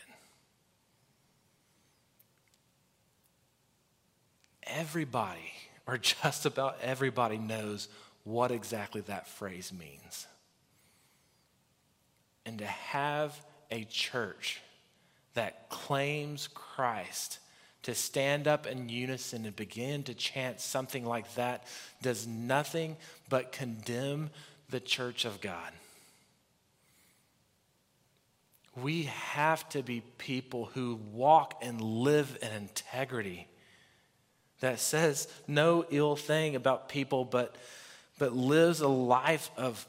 Everybody, 4.64 5.52
or 5.86 5.98
just 6.22 6.46
about 6.46 6.78
everybody, 6.82 7.36
knows 7.36 7.88
what 8.24 8.50
exactly 8.50 9.00
that 9.02 9.26
phrase 9.26 9.72
means. 9.72 10.26
And 12.44 12.58
to 12.58 12.66
have 12.66 13.40
a 13.70 13.84
church 13.84 14.60
that 15.34 15.68
claims 15.68 16.48
Christ 16.48 17.38
to 17.82 17.94
stand 17.94 18.46
up 18.46 18.66
in 18.66 18.88
unison 18.88 19.44
and 19.44 19.56
begin 19.56 20.02
to 20.04 20.14
chant 20.14 20.60
something 20.60 21.04
like 21.04 21.34
that 21.34 21.64
does 22.00 22.26
nothing 22.26 22.96
but 23.28 23.52
condemn 23.52 24.30
the 24.70 24.80
church 24.80 25.24
of 25.24 25.40
God. 25.40 25.72
We 28.76 29.04
have 29.04 29.68
to 29.70 29.82
be 29.82 30.02
people 30.18 30.70
who 30.74 30.98
walk 31.12 31.58
and 31.60 31.80
live 31.80 32.38
in 32.40 32.52
integrity 32.52 33.48
that 34.60 34.78
says 34.78 35.28
no 35.46 35.84
ill 35.90 36.16
thing 36.16 36.54
about 36.56 36.88
people, 36.88 37.24
but 37.24 37.56
but 38.18 38.34
lives 38.34 38.80
a 38.80 38.88
life 38.88 39.50
of, 39.56 39.86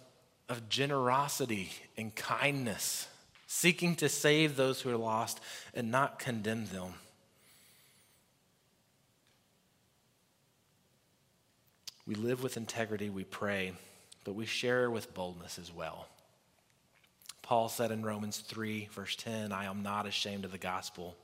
of 0.49 0.69
generosity 0.69 1.71
and 1.97 2.15
kindness, 2.15 3.07
seeking 3.47 3.95
to 3.97 4.09
save 4.09 4.55
those 4.55 4.81
who 4.81 4.89
are 4.89 4.97
lost 4.97 5.39
and 5.73 5.91
not 5.91 6.19
condemn 6.19 6.65
them. 6.67 6.93
We 12.05 12.15
live 12.15 12.43
with 12.43 12.57
integrity, 12.57 13.09
we 13.09 13.23
pray, 13.23 13.73
but 14.23 14.33
we 14.33 14.45
share 14.45 14.91
with 14.91 15.13
boldness 15.13 15.57
as 15.57 15.71
well. 15.71 16.07
Paul 17.41 17.69
said 17.69 17.91
in 17.91 18.03
Romans 18.03 18.39
3, 18.39 18.89
verse 18.91 19.15
10, 19.15 19.51
I 19.51 19.65
am 19.65 19.83
not 19.83 20.05
ashamed 20.05 20.45
of 20.45 20.51
the 20.51 20.57
gospel. 20.57 21.15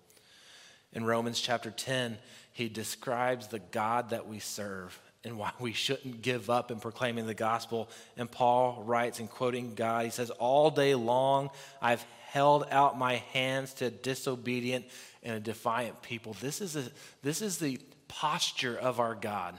In 0.93 1.03
Romans 1.03 1.39
chapter 1.39 1.71
10, 1.71 2.17
he 2.53 2.67
describes 2.69 3.47
the 3.47 3.59
God 3.59 4.09
that 4.09 4.27
we 4.27 4.39
serve 4.39 4.99
and 5.23 5.37
why 5.37 5.51
we 5.59 5.73
shouldn't 5.73 6.21
give 6.21 6.49
up 6.49 6.71
in 6.71 6.79
proclaiming 6.79 7.27
the 7.27 7.33
gospel. 7.33 7.89
And 8.17 8.29
Paul 8.29 8.83
writes 8.85 9.19
in 9.19 9.27
quoting 9.27 9.75
God, 9.75 10.05
he 10.05 10.11
says, 10.11 10.29
All 10.29 10.71
day 10.71 10.95
long 10.95 11.49
I've 11.81 12.05
held 12.27 12.65
out 12.71 12.97
my 12.97 13.15
hands 13.33 13.73
to 13.75 13.89
disobedient 13.89 14.85
and 15.23 15.35
a 15.35 15.39
defiant 15.39 16.01
people. 16.01 16.35
This 16.39 16.61
is, 16.61 16.75
a, 16.75 16.83
this 17.21 17.41
is 17.41 17.57
the 17.57 17.79
posture 18.07 18.77
of 18.77 18.99
our 18.99 19.15
God. 19.15 19.55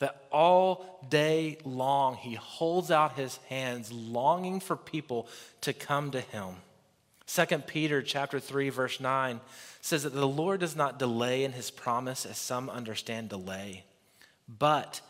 That 0.00 0.24
all 0.32 1.06
day 1.08 1.58
long 1.64 2.16
he 2.16 2.34
holds 2.34 2.90
out 2.90 3.16
his 3.16 3.36
hands, 3.48 3.92
longing 3.92 4.58
for 4.60 4.76
people 4.76 5.28
to 5.60 5.72
come 5.72 6.10
to 6.12 6.20
him. 6.20 6.54
2 7.26 7.58
Peter 7.58 8.02
chapter 8.02 8.40
3 8.40 8.70
verse 8.70 8.98
9 8.98 9.40
says 9.82 10.02
that 10.02 10.14
the 10.14 10.26
Lord 10.26 10.60
does 10.60 10.74
not 10.74 10.98
delay 10.98 11.44
in 11.44 11.52
his 11.52 11.70
promise 11.70 12.26
as 12.26 12.38
some 12.38 12.68
understand 12.68 13.28
delay 13.28 13.84
but 14.58 15.00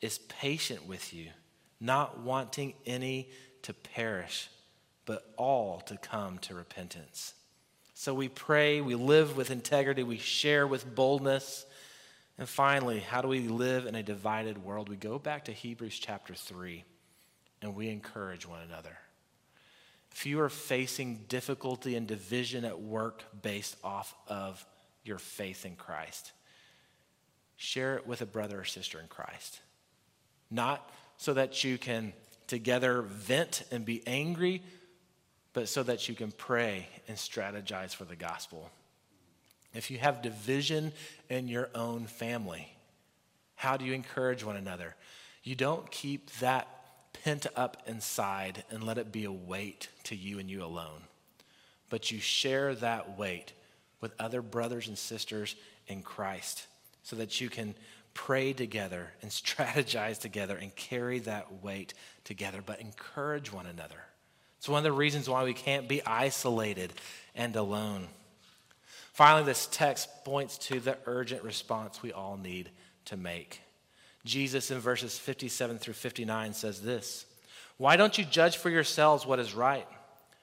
is 0.00 0.18
patient 0.18 0.86
with 0.86 1.12
you, 1.12 1.28
not 1.80 2.20
wanting 2.20 2.74
any 2.86 3.28
to 3.62 3.72
perish, 3.74 4.48
but 5.04 5.32
all 5.36 5.80
to 5.80 5.96
come 5.96 6.38
to 6.38 6.54
repentance. 6.54 7.34
So 7.94 8.14
we 8.14 8.28
pray, 8.28 8.80
we 8.80 8.94
live 8.94 9.36
with 9.36 9.50
integrity, 9.50 10.02
we 10.02 10.18
share 10.18 10.66
with 10.66 10.94
boldness. 10.94 11.66
And 12.38 12.48
finally, 12.48 13.00
how 13.00 13.22
do 13.22 13.28
we 13.28 13.40
live 13.40 13.86
in 13.86 13.96
a 13.96 14.02
divided 14.02 14.62
world? 14.62 14.88
We 14.88 14.96
go 14.96 15.18
back 15.18 15.46
to 15.46 15.52
Hebrews 15.52 15.98
chapter 15.98 16.34
3 16.34 16.84
and 17.60 17.74
we 17.74 17.88
encourage 17.88 18.46
one 18.46 18.60
another. 18.62 18.96
If 20.12 20.26
you 20.26 20.40
are 20.40 20.48
facing 20.48 21.24
difficulty 21.28 21.96
and 21.96 22.06
division 22.06 22.64
at 22.64 22.80
work 22.80 23.24
based 23.42 23.76
off 23.82 24.14
of 24.28 24.64
your 25.02 25.18
faith 25.18 25.66
in 25.66 25.74
Christ, 25.74 26.32
share 27.58 27.96
it 27.96 28.06
with 28.06 28.22
a 28.22 28.26
brother 28.26 28.60
or 28.60 28.64
sister 28.64 28.98
in 28.98 29.08
Christ. 29.08 29.60
Not 30.50 30.88
so 31.18 31.34
that 31.34 31.64
you 31.64 31.76
can 31.76 32.14
together 32.46 33.02
vent 33.02 33.64
and 33.70 33.84
be 33.84 34.02
angry, 34.06 34.62
but 35.52 35.68
so 35.68 35.82
that 35.82 36.08
you 36.08 36.14
can 36.14 36.30
pray 36.30 36.86
and 37.08 37.18
strategize 37.18 37.94
for 37.94 38.04
the 38.04 38.16
gospel. 38.16 38.70
If 39.74 39.90
you 39.90 39.98
have 39.98 40.22
division 40.22 40.92
in 41.28 41.48
your 41.48 41.68
own 41.74 42.06
family, 42.06 42.72
how 43.56 43.76
do 43.76 43.84
you 43.84 43.92
encourage 43.92 44.44
one 44.44 44.56
another? 44.56 44.94
You 45.42 45.56
don't 45.56 45.90
keep 45.90 46.30
that 46.38 46.68
pent 47.24 47.48
up 47.56 47.82
inside 47.86 48.62
and 48.70 48.84
let 48.84 48.98
it 48.98 49.10
be 49.10 49.24
a 49.24 49.32
weight 49.32 49.88
to 50.04 50.14
you 50.14 50.38
and 50.38 50.48
you 50.48 50.62
alone, 50.62 51.02
but 51.90 52.12
you 52.12 52.20
share 52.20 52.74
that 52.76 53.18
weight 53.18 53.52
with 54.00 54.14
other 54.20 54.42
brothers 54.42 54.86
and 54.86 54.96
sisters 54.96 55.56
in 55.88 56.02
Christ 56.02 56.68
so 57.08 57.16
that 57.16 57.40
you 57.40 57.48
can 57.48 57.74
pray 58.12 58.52
together 58.52 59.08
and 59.22 59.30
strategize 59.30 60.18
together 60.18 60.56
and 60.56 60.76
carry 60.76 61.20
that 61.20 61.62
weight 61.62 61.94
together, 62.22 62.62
but 62.64 62.80
encourage 62.80 63.50
one 63.50 63.64
another. 63.64 64.04
It's 64.58 64.68
one 64.68 64.78
of 64.78 64.84
the 64.84 64.92
reasons 64.92 65.26
why 65.26 65.42
we 65.44 65.54
can't 65.54 65.88
be 65.88 66.04
isolated 66.04 66.92
and 67.34 67.56
alone. 67.56 68.08
Finally, 69.14 69.44
this 69.44 69.68
text 69.70 70.10
points 70.22 70.58
to 70.58 70.80
the 70.80 70.98
urgent 71.06 71.42
response 71.42 72.02
we 72.02 72.12
all 72.12 72.36
need 72.36 72.68
to 73.06 73.16
make. 73.16 73.62
Jesus 74.26 74.70
in 74.70 74.78
verses 74.78 75.18
57 75.18 75.78
through 75.78 75.94
59 75.94 76.52
says 76.52 76.82
this 76.82 77.24
Why 77.78 77.96
don't 77.96 78.18
you 78.18 78.24
judge 78.26 78.58
for 78.58 78.68
yourselves 78.68 79.24
what 79.24 79.38
is 79.38 79.54
right? 79.54 79.88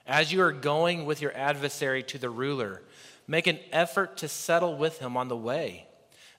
As 0.07 0.33
you 0.33 0.41
are 0.41 0.51
going 0.51 1.05
with 1.05 1.21
your 1.21 1.35
adversary 1.35 2.01
to 2.03 2.17
the 2.17 2.29
ruler, 2.29 2.81
make 3.27 3.45
an 3.45 3.59
effort 3.71 4.17
to 4.17 4.27
settle 4.27 4.75
with 4.75 4.97
him 4.97 5.15
on 5.15 5.27
the 5.27 5.37
way. 5.37 5.85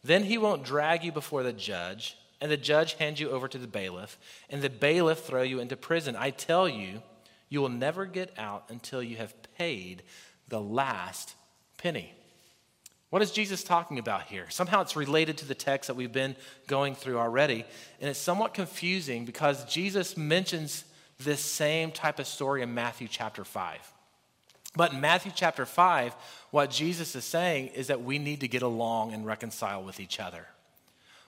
Then 0.07 0.23
he 0.23 0.39
won't 0.39 0.63
drag 0.63 1.03
you 1.03 1.11
before 1.11 1.43
the 1.43 1.53
judge, 1.53 2.17
and 2.41 2.49
the 2.49 2.57
judge 2.57 2.95
hand 2.95 3.19
you 3.19 3.31
over 3.31 3.49
to 3.49 3.59
the 3.59 3.67
bailiff, 3.67 4.19
and 4.49 4.63
the 4.63 4.71
bailiff 4.71 5.19
throw 5.19 5.43
you 5.43 5.59
into 5.59 5.77
prison. 5.77 6.15
I 6.15 6.31
tell 6.31 6.69
you, 6.69 7.03
you 7.49 7.61
will 7.61 7.71
never 7.71 8.07
get 8.07 8.33
out 8.39 8.67
until 8.69 9.03
you 9.03 9.17
have 9.17 9.35
paid 9.59 10.05
the 10.47 10.61
last 10.61 11.35
penny. 11.77 12.13
What 13.11 13.21
is 13.21 13.33
Jesus 13.33 13.65
talking 13.65 13.99
about 13.99 14.25
here? 14.25 14.47
Somehow 14.49 14.83
it's 14.83 14.95
related 14.95 15.39
to 15.39 15.45
the 15.45 15.57
text 15.57 15.89
that 15.89 15.95
we've 15.95 16.13
been 16.13 16.37
going 16.69 16.95
through 16.95 17.19
already, 17.19 17.65
and 18.01 18.09
it's 18.09 18.19
somewhat 18.19 18.55
confusing 18.55 19.25
because 19.25 19.65
Jesus 19.65 20.17
mentions 20.17 20.85
this 21.19 21.41
same 21.41 21.91
type 21.91 22.21
of 22.21 22.29
story 22.29 22.63
in 22.63 22.75
Matthew 22.75 23.09
chapter 23.11 23.45
5. 23.45 23.93
But 24.77 24.93
in 24.93 25.01
Matthew 25.01 25.33
chapter 25.35 25.65
5, 25.65 26.15
what 26.51 26.71
Jesus 26.71 27.17
is 27.17 27.25
saying 27.25 27.69
is 27.69 27.87
that 27.87 28.03
we 28.03 28.19
need 28.19 28.41
to 28.41 28.49
get 28.49 28.63
along 28.63 29.15
and 29.15 29.25
reconcile 29.25 29.83
with 29.83 29.99
each 29.99 30.21
other. 30.21 30.47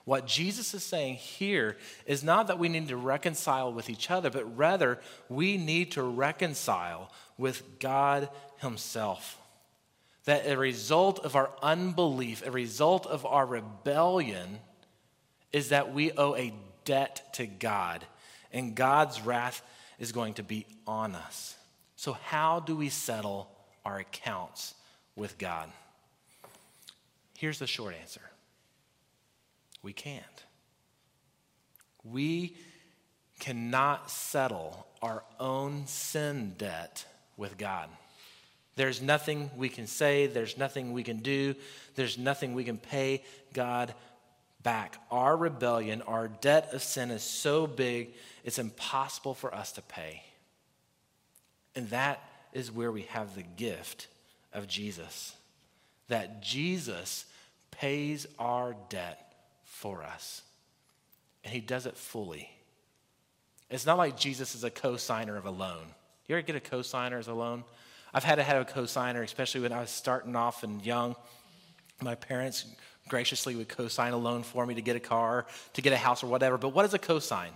What 0.05 0.25
Jesus 0.25 0.73
is 0.73 0.83
saying 0.83 1.15
here 1.15 1.77
is 2.05 2.23
not 2.23 2.47
that 2.47 2.57
we 2.59 2.69
need 2.69 2.87
to 2.87 2.97
reconcile 2.97 3.73
with 3.73 3.89
each 3.89 4.09
other, 4.09 4.29
but 4.29 4.57
rather 4.57 4.99
we 5.27 5.57
need 5.57 5.91
to 5.91 6.03
reconcile 6.03 7.11
with 7.37 7.79
God 7.79 8.29
Himself. 8.57 9.37
That 10.25 10.47
a 10.47 10.57
result 10.57 11.19
of 11.19 11.35
our 11.35 11.51
unbelief, 11.61 12.45
a 12.45 12.51
result 12.51 13.05
of 13.07 13.25
our 13.25 13.45
rebellion, 13.45 14.59
is 15.51 15.69
that 15.69 15.93
we 15.93 16.11
owe 16.11 16.35
a 16.35 16.53
debt 16.85 17.33
to 17.33 17.45
God, 17.45 18.05
and 18.51 18.75
God's 18.75 19.21
wrath 19.21 19.61
is 19.99 20.11
going 20.11 20.35
to 20.35 20.43
be 20.43 20.65
on 20.87 21.15
us. 21.15 21.55
So, 21.99 22.13
how 22.13 22.61
do 22.61 22.77
we 22.77 22.87
settle 22.87 23.51
our 23.83 23.97
accounts 23.97 24.73
with 25.17 25.37
God? 25.37 25.69
Here's 27.37 27.59
the 27.59 27.67
short 27.67 27.93
answer 27.93 28.21
we 29.83 29.91
can't. 29.91 30.23
We 32.05 32.55
cannot 33.41 34.09
settle 34.09 34.87
our 35.01 35.25
own 35.41 35.87
sin 35.87 36.53
debt 36.57 37.03
with 37.35 37.57
God. 37.57 37.89
There's 38.77 39.01
nothing 39.01 39.51
we 39.57 39.67
can 39.67 39.85
say, 39.85 40.27
there's 40.27 40.57
nothing 40.57 40.93
we 40.93 41.03
can 41.03 41.17
do, 41.17 41.53
there's 41.95 42.17
nothing 42.17 42.53
we 42.53 42.63
can 42.63 42.77
pay 42.77 43.25
God 43.51 43.93
back. 44.63 44.95
Our 45.11 45.35
rebellion, 45.35 46.01
our 46.03 46.29
debt 46.29 46.69
of 46.71 46.81
sin 46.81 47.11
is 47.11 47.23
so 47.23 47.67
big, 47.67 48.13
it's 48.45 48.57
impossible 48.57 49.33
for 49.33 49.53
us 49.53 49.73
to 49.73 49.81
pay. 49.81 50.23
And 51.79 51.89
that 51.91 52.21
is 52.51 52.69
where 52.69 52.91
we 52.91 53.03
have 53.03 53.35
the 53.35 53.41
gift 53.41 54.07
of 54.51 54.67
Jesus. 54.67 55.33
That 56.09 56.43
Jesus 56.43 57.23
pays 57.71 58.27
our 58.37 58.75
debt 58.89 59.33
for 59.63 60.03
us. 60.03 60.41
And 61.45 61.53
he 61.53 61.61
does 61.61 61.85
it 61.85 61.95
fully. 61.95 62.49
It's 63.69 63.85
not 63.85 63.97
like 63.97 64.17
Jesus 64.17 64.55
is 64.55 64.65
a 64.65 64.69
co-signer 64.69 65.37
of 65.37 65.45
a 65.45 65.51
loan. 65.51 65.85
You 66.27 66.35
ever 66.35 66.41
get 66.41 66.57
a 66.57 66.59
co-signer 66.59 67.17
as 67.17 67.29
a 67.29 67.33
loan? 67.33 67.63
I've 68.13 68.25
had 68.25 68.35
to 68.35 68.43
have 68.43 68.61
a 68.61 68.65
co-signer, 68.65 69.23
especially 69.23 69.61
when 69.61 69.71
I 69.71 69.79
was 69.79 69.89
starting 69.89 70.35
off 70.35 70.63
and 70.63 70.85
young. 70.85 71.15
My 72.01 72.15
parents 72.15 72.65
graciously 73.07 73.55
would 73.55 73.69
co-sign 73.69 74.11
a 74.11 74.17
loan 74.17 74.43
for 74.43 74.65
me 74.65 74.75
to 74.75 74.81
get 74.81 74.97
a 74.97 74.99
car, 74.99 75.45
to 75.75 75.81
get 75.81 75.93
a 75.93 75.97
house, 75.97 76.25
or 76.25 76.27
whatever. 76.27 76.57
But 76.57 76.73
what 76.73 76.83
is 76.83 76.93
a 76.93 76.99
co-sign? 76.99 77.51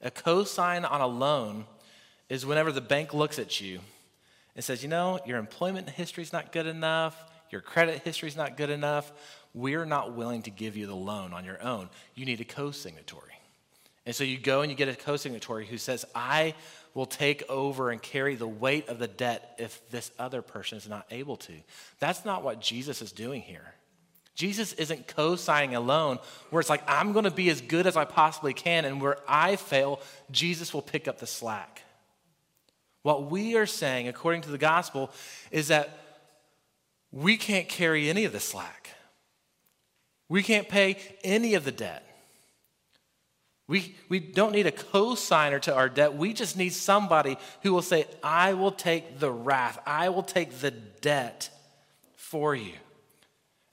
A 0.00 0.10
co-sign 0.10 0.84
on 0.84 1.00
a 1.00 1.06
loan 1.06 1.66
is 2.32 2.46
whenever 2.46 2.72
the 2.72 2.80
bank 2.80 3.12
looks 3.12 3.38
at 3.38 3.60
you 3.60 3.78
and 4.56 4.64
says, 4.64 4.82
you 4.82 4.88
know, 4.88 5.20
your 5.26 5.36
employment 5.36 5.86
history 5.90 6.22
is 6.22 6.32
not 6.32 6.50
good 6.50 6.66
enough, 6.66 7.14
your 7.50 7.60
credit 7.60 8.00
history 8.04 8.26
is 8.26 8.38
not 8.38 8.56
good 8.56 8.70
enough, 8.70 9.12
we're 9.52 9.84
not 9.84 10.14
willing 10.14 10.40
to 10.40 10.50
give 10.50 10.74
you 10.74 10.86
the 10.86 10.96
loan 10.96 11.34
on 11.34 11.44
your 11.44 11.62
own. 11.62 11.90
You 12.14 12.24
need 12.24 12.40
a 12.40 12.44
co 12.44 12.70
signatory. 12.70 13.34
And 14.06 14.14
so 14.14 14.24
you 14.24 14.38
go 14.38 14.62
and 14.62 14.70
you 14.70 14.76
get 14.78 14.88
a 14.88 14.96
co 14.96 15.16
signatory 15.16 15.66
who 15.66 15.76
says, 15.76 16.06
I 16.14 16.54
will 16.94 17.04
take 17.04 17.42
over 17.50 17.90
and 17.90 18.00
carry 18.00 18.34
the 18.34 18.48
weight 18.48 18.88
of 18.88 18.98
the 18.98 19.08
debt 19.08 19.54
if 19.58 19.86
this 19.90 20.10
other 20.18 20.40
person 20.40 20.78
is 20.78 20.88
not 20.88 21.04
able 21.10 21.36
to. 21.36 21.52
That's 21.98 22.24
not 22.24 22.42
what 22.42 22.62
Jesus 22.62 23.02
is 23.02 23.12
doing 23.12 23.42
here. 23.42 23.74
Jesus 24.36 24.72
isn't 24.72 25.06
co 25.06 25.36
signing 25.36 25.74
a 25.74 25.80
loan 25.80 26.18
where 26.48 26.60
it's 26.60 26.70
like, 26.70 26.82
I'm 26.88 27.12
going 27.12 27.26
to 27.26 27.30
be 27.30 27.50
as 27.50 27.60
good 27.60 27.86
as 27.86 27.94
I 27.94 28.06
possibly 28.06 28.54
can, 28.54 28.86
and 28.86 29.02
where 29.02 29.18
I 29.28 29.56
fail, 29.56 30.00
Jesus 30.30 30.72
will 30.72 30.80
pick 30.80 31.06
up 31.06 31.18
the 31.18 31.26
slack. 31.26 31.82
What 33.02 33.30
we 33.30 33.56
are 33.56 33.66
saying, 33.66 34.08
according 34.08 34.42
to 34.42 34.50
the 34.50 34.58
gospel, 34.58 35.10
is 35.50 35.68
that 35.68 35.98
we 37.10 37.36
can't 37.36 37.68
carry 37.68 38.08
any 38.08 38.24
of 38.24 38.32
the 38.32 38.40
slack. 38.40 38.90
We 40.28 40.42
can't 40.42 40.68
pay 40.68 40.96
any 41.22 41.54
of 41.54 41.64
the 41.64 41.72
debt. 41.72 42.06
We, 43.68 43.94
we 44.08 44.18
don't 44.18 44.52
need 44.52 44.66
a 44.66 44.72
co-signer 44.72 45.58
to 45.60 45.74
our 45.74 45.88
debt. 45.88 46.14
We 46.14 46.32
just 46.32 46.56
need 46.56 46.72
somebody 46.72 47.38
who 47.62 47.72
will 47.72 47.82
say, 47.82 48.06
I 48.22 48.54
will 48.54 48.72
take 48.72 49.18
the 49.18 49.30
wrath, 49.30 49.78
I 49.86 50.08
will 50.08 50.22
take 50.22 50.60
the 50.60 50.70
debt 50.70 51.50
for 52.16 52.54
you. 52.54 52.72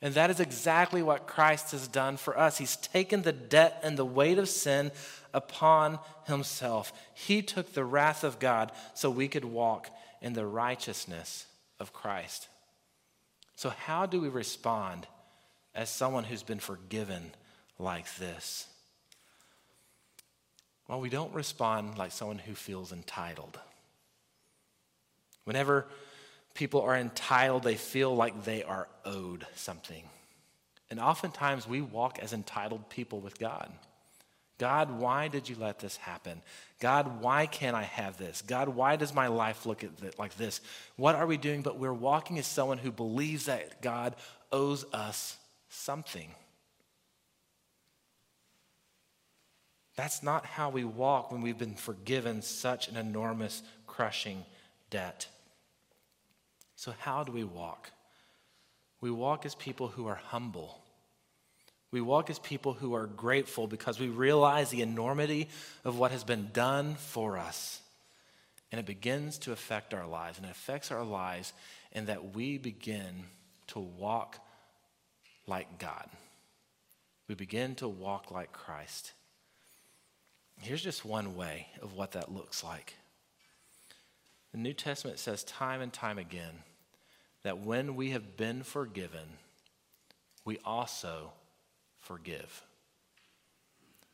And 0.02 0.14
that 0.14 0.30
is 0.30 0.40
exactly 0.40 1.04
what 1.04 1.28
Christ 1.28 1.72
has 1.72 1.88
done 1.88 2.16
for 2.16 2.38
us. 2.38 2.58
He's 2.58 2.78
taken 2.78 3.24
the 3.24 3.34
debt 3.34 3.82
and 3.84 3.98
the 3.98 4.06
weight 4.06 4.38
of 4.38 4.48
sin 4.48 4.92
upon 5.34 6.00
himself. 6.26 6.94
He 7.14 7.42
took 7.42 7.74
the 7.74 7.86
wrath 7.86 8.24
of 8.24 8.40
God 8.40 8.72
so 8.94 9.10
we 9.10 9.28
could 9.28 9.46
walk 9.46 9.90
in 10.22 10.34
the 10.34 10.46
righteousness 10.46 11.46
of 11.80 11.94
Christ. 11.94 12.48
So, 13.56 13.70
how 13.70 14.06
do 14.06 14.22
we 14.22 14.30
respond 14.30 15.08
as 15.76 15.90
someone 15.90 16.24
who's 16.24 16.44
been 16.44 16.60
forgiven 16.60 17.32
like 17.78 18.16
this? 18.16 18.68
Well, 20.88 21.02
we 21.02 21.10
don't 21.10 21.34
respond 21.34 21.98
like 21.98 22.12
someone 22.12 22.40
who 22.40 22.56
feels 22.56 22.92
entitled. 22.92 23.60
Whenever 25.44 25.86
people 26.54 26.82
are 26.82 26.96
entitled, 26.96 27.64
they 27.64 27.76
feel 27.76 28.16
like 28.16 28.44
they 28.44 28.64
are 28.64 28.88
owed 29.06 29.46
something. 29.56 30.04
And 30.90 31.00
oftentimes 31.00 31.68
we 31.68 31.82
walk 31.82 32.20
as 32.20 32.34
entitled 32.34 32.90
people 32.90 33.20
with 33.20 33.38
God. 33.38 33.72
God, 34.60 34.92
why 34.92 35.30
did 35.30 35.48
you 35.50 35.56
let 35.58 35.80
this 35.80 35.96
happen? 35.98 36.42
God, 36.82 37.22
why 37.22 37.46
can't 37.46 37.76
I 37.76 37.84
have 37.84 38.18
this? 38.18 38.44
God, 38.46 38.70
why 38.70 38.98
does 38.98 39.14
my 39.14 39.28
life 39.28 39.66
look 39.66 39.84
like 40.18 40.36
this? 40.36 40.60
What 40.98 41.16
are 41.16 41.26
we 41.26 41.38
doing? 41.38 41.62
But 41.62 41.80
we're 41.80 41.94
walking 41.94 42.38
as 42.38 42.46
someone 42.46 42.78
who 42.78 42.92
believes 42.92 43.46
that 43.46 43.82
God 43.82 44.16
owes 44.52 44.86
us 44.94 45.38
something. 45.70 46.30
That's 49.96 50.22
not 50.22 50.46
how 50.46 50.70
we 50.70 50.84
walk 50.84 51.32
when 51.32 51.42
we've 51.42 51.58
been 51.58 51.76
forgiven 51.76 52.42
such 52.42 52.90
an 52.90 52.98
enormous, 52.98 53.64
crushing 53.88 54.46
debt. 54.90 55.28
So, 56.76 56.94
how 57.00 57.24
do 57.24 57.32
we 57.32 57.44
walk? 57.44 57.92
We 59.02 59.12
walk 59.12 59.46
as 59.46 59.56
people 59.56 59.88
who 59.88 60.08
are 60.08 60.16
humble. 60.16 60.82
We 61.92 62.02
walk 62.02 62.30
as 62.30 62.38
people 62.38 62.74
who 62.74 62.94
are 62.94 63.08
grateful 63.08 63.68
because 63.68 64.00
we 64.00 64.10
realize 64.10 64.70
the 64.70 64.82
enormity 64.82 65.50
of 65.84 65.98
what 65.98 66.12
has 66.12 66.24
been 66.24 66.50
done 66.54 66.96
for 66.96 67.38
us. 67.38 67.82
And 68.72 68.80
it 68.80 68.86
begins 68.86 69.40
to 69.40 69.52
affect 69.52 69.96
our 69.96 70.06
lives, 70.06 70.38
and 70.38 70.46
it 70.46 70.52
affects 70.52 70.92
our 70.92 71.04
lives 71.04 71.54
in 71.92 72.06
that 72.06 72.36
we 72.36 72.60
begin 72.60 73.24
to 73.68 73.80
walk 73.80 74.38
like 75.48 75.80
God. 75.80 76.08
We 77.28 77.34
begin 77.34 77.76
to 77.76 77.88
walk 77.88 78.30
like 78.30 78.52
Christ. 78.52 79.14
Here's 80.62 80.84
just 80.84 81.06
one 81.06 81.36
way 81.36 81.68
of 81.82 81.94
what 81.94 82.12
that 82.12 82.32
looks 82.32 82.64
like. 82.64 82.94
The 84.52 84.58
New 84.58 84.74
Testament 84.74 85.20
says 85.20 85.44
time 85.44 85.82
and 85.82 85.94
time 85.94 86.18
again 86.18 86.64
that 87.44 87.60
when 87.60 87.96
we 87.96 88.12
have 88.12 88.36
been 88.36 88.64
forgiven, 88.64 89.28
we 90.44 90.58
also 90.66 91.32
forgive. 92.00 92.64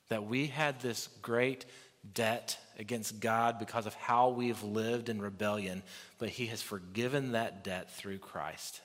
That 0.09 0.25
we 0.25 0.47
had 0.47 0.79
this 0.79 1.09
great 1.21 1.65
debt 2.13 2.57
against 2.77 3.19
God 3.19 3.57
because 3.57 3.85
of 3.85 3.95
how 3.95 4.29
we've 4.29 4.61
lived 4.63 5.09
in 5.09 5.21
rebellion, 5.21 5.83
but 6.17 6.29
He 6.29 6.47
has 6.47 6.61
forgiven 6.61 7.31
that 7.31 7.63
debt 7.63 7.91
through 7.91 8.19
Christ. 8.19 8.81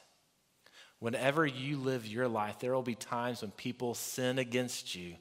Whenever 0.99 1.47
you 1.47 1.79
live 1.79 2.07
your 2.07 2.29
life, 2.29 2.59
there 2.59 2.75
will 2.75 2.83
be 2.83 2.95
times 2.95 3.43
when 3.43 3.51
people 3.53 3.95
sin 3.95 4.39
against 4.39 4.95
you, 4.95 5.15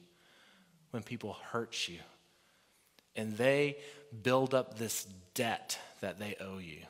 when 0.90 1.02
people 1.02 1.36
hurt 1.52 1.88
you, 1.88 1.98
and 3.16 3.36
they 3.36 3.78
build 4.22 4.54
up 4.54 4.78
this 4.78 5.06
debt 5.34 5.78
that 6.00 6.18
they 6.18 6.36
owe 6.40 6.58
you. 6.58 6.80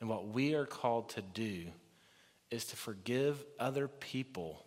And 0.00 0.08
what 0.08 0.28
we 0.28 0.54
are 0.54 0.66
called 0.66 1.10
to 1.10 1.22
do 1.22 1.64
is 2.50 2.66
to 2.66 2.76
forgive 2.76 3.44
other 3.58 3.88
people 3.88 4.64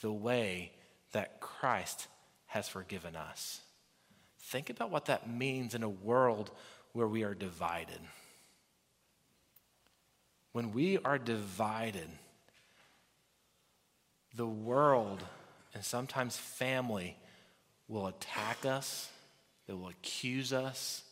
the 0.00 0.12
way 0.12 0.72
that 1.12 1.40
Christ 1.40 2.06
has 2.46 2.68
forgiven 2.68 3.16
us. 3.16 3.60
Think 4.40 4.70
about 4.70 4.90
what 4.90 5.06
that 5.06 5.28
means 5.28 5.74
in 5.74 5.82
a 5.82 5.88
world 5.88 6.50
where 6.92 7.08
we 7.08 7.22
are 7.22 7.34
divided. 7.34 8.00
When 10.52 10.72
we 10.72 10.98
are 10.98 11.18
divided, 11.18 12.08
the 14.34 14.46
world 14.46 15.22
and 15.74 15.84
sometimes 15.84 16.36
family 16.36 17.16
will 17.88 18.06
attack 18.06 18.64
us, 18.64 19.10
they 19.66 19.74
will 19.74 19.88
accuse 19.88 20.52
us, 20.52 21.02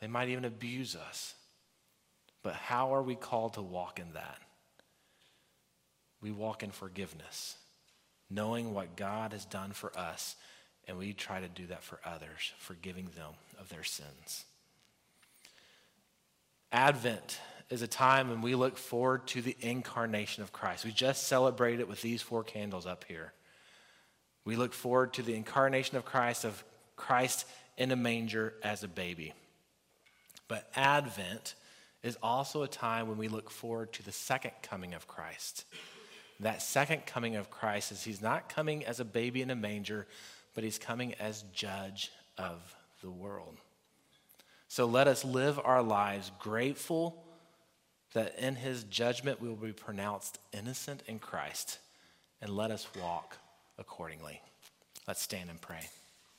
they 0.00 0.06
might 0.06 0.28
even 0.28 0.44
abuse 0.44 0.94
us. 0.94 1.34
But 2.42 2.54
how 2.54 2.94
are 2.94 3.02
we 3.02 3.16
called 3.16 3.54
to 3.54 3.62
walk 3.62 3.98
in 3.98 4.12
that? 4.12 4.38
We 6.20 6.30
walk 6.30 6.62
in 6.62 6.70
forgiveness, 6.70 7.56
knowing 8.30 8.72
what 8.72 8.96
God 8.96 9.32
has 9.32 9.44
done 9.44 9.72
for 9.72 9.96
us, 9.96 10.36
and 10.88 10.98
we 10.98 11.12
try 11.12 11.40
to 11.40 11.48
do 11.48 11.66
that 11.66 11.82
for 11.82 12.00
others, 12.04 12.52
forgiving 12.58 13.08
them 13.16 13.34
of 13.58 13.68
their 13.68 13.84
sins. 13.84 14.44
Advent 16.72 17.40
is 17.70 17.82
a 17.82 17.88
time 17.88 18.28
when 18.28 18.42
we 18.42 18.54
look 18.54 18.78
forward 18.78 19.26
to 19.26 19.42
the 19.42 19.56
incarnation 19.60 20.42
of 20.42 20.52
Christ. 20.52 20.84
We 20.84 20.92
just 20.92 21.26
celebrated 21.26 21.80
it 21.80 21.88
with 21.88 22.02
these 22.02 22.22
four 22.22 22.44
candles 22.44 22.86
up 22.86 23.04
here. 23.04 23.32
We 24.44 24.56
look 24.56 24.72
forward 24.72 25.14
to 25.14 25.22
the 25.22 25.34
incarnation 25.34 25.96
of 25.96 26.04
Christ, 26.04 26.44
of 26.44 26.62
Christ 26.94 27.46
in 27.76 27.90
a 27.90 27.96
manger 27.96 28.54
as 28.62 28.84
a 28.84 28.88
baby. 28.88 29.32
But 30.48 30.70
Advent 30.76 31.56
is 32.02 32.16
also 32.22 32.62
a 32.62 32.68
time 32.68 33.08
when 33.08 33.18
we 33.18 33.26
look 33.26 33.50
forward 33.50 33.92
to 33.94 34.04
the 34.04 34.12
second 34.12 34.52
coming 34.62 34.94
of 34.94 35.08
Christ. 35.08 35.64
That 36.40 36.62
second 36.62 37.06
coming 37.06 37.36
of 37.36 37.50
Christ 37.50 37.92
is 37.92 38.04
he's 38.04 38.20
not 38.20 38.48
coming 38.48 38.84
as 38.84 39.00
a 39.00 39.04
baby 39.04 39.42
in 39.42 39.50
a 39.50 39.56
manger, 39.56 40.06
but 40.54 40.64
he's 40.64 40.78
coming 40.78 41.14
as 41.14 41.44
judge 41.52 42.10
of 42.36 42.74
the 43.02 43.10
world. 43.10 43.56
So 44.68 44.86
let 44.86 45.08
us 45.08 45.24
live 45.24 45.58
our 45.64 45.82
lives 45.82 46.30
grateful 46.38 47.24
that 48.12 48.38
in 48.38 48.56
his 48.56 48.84
judgment 48.84 49.40
we 49.40 49.48
will 49.48 49.56
be 49.56 49.72
pronounced 49.72 50.38
innocent 50.52 51.02
in 51.06 51.18
Christ, 51.18 51.78
and 52.40 52.50
let 52.50 52.70
us 52.70 52.86
walk 53.00 53.36
accordingly. 53.78 54.40
Let's 55.06 55.22
stand 55.22 55.50
and 55.50 55.60
pray. 55.60 55.88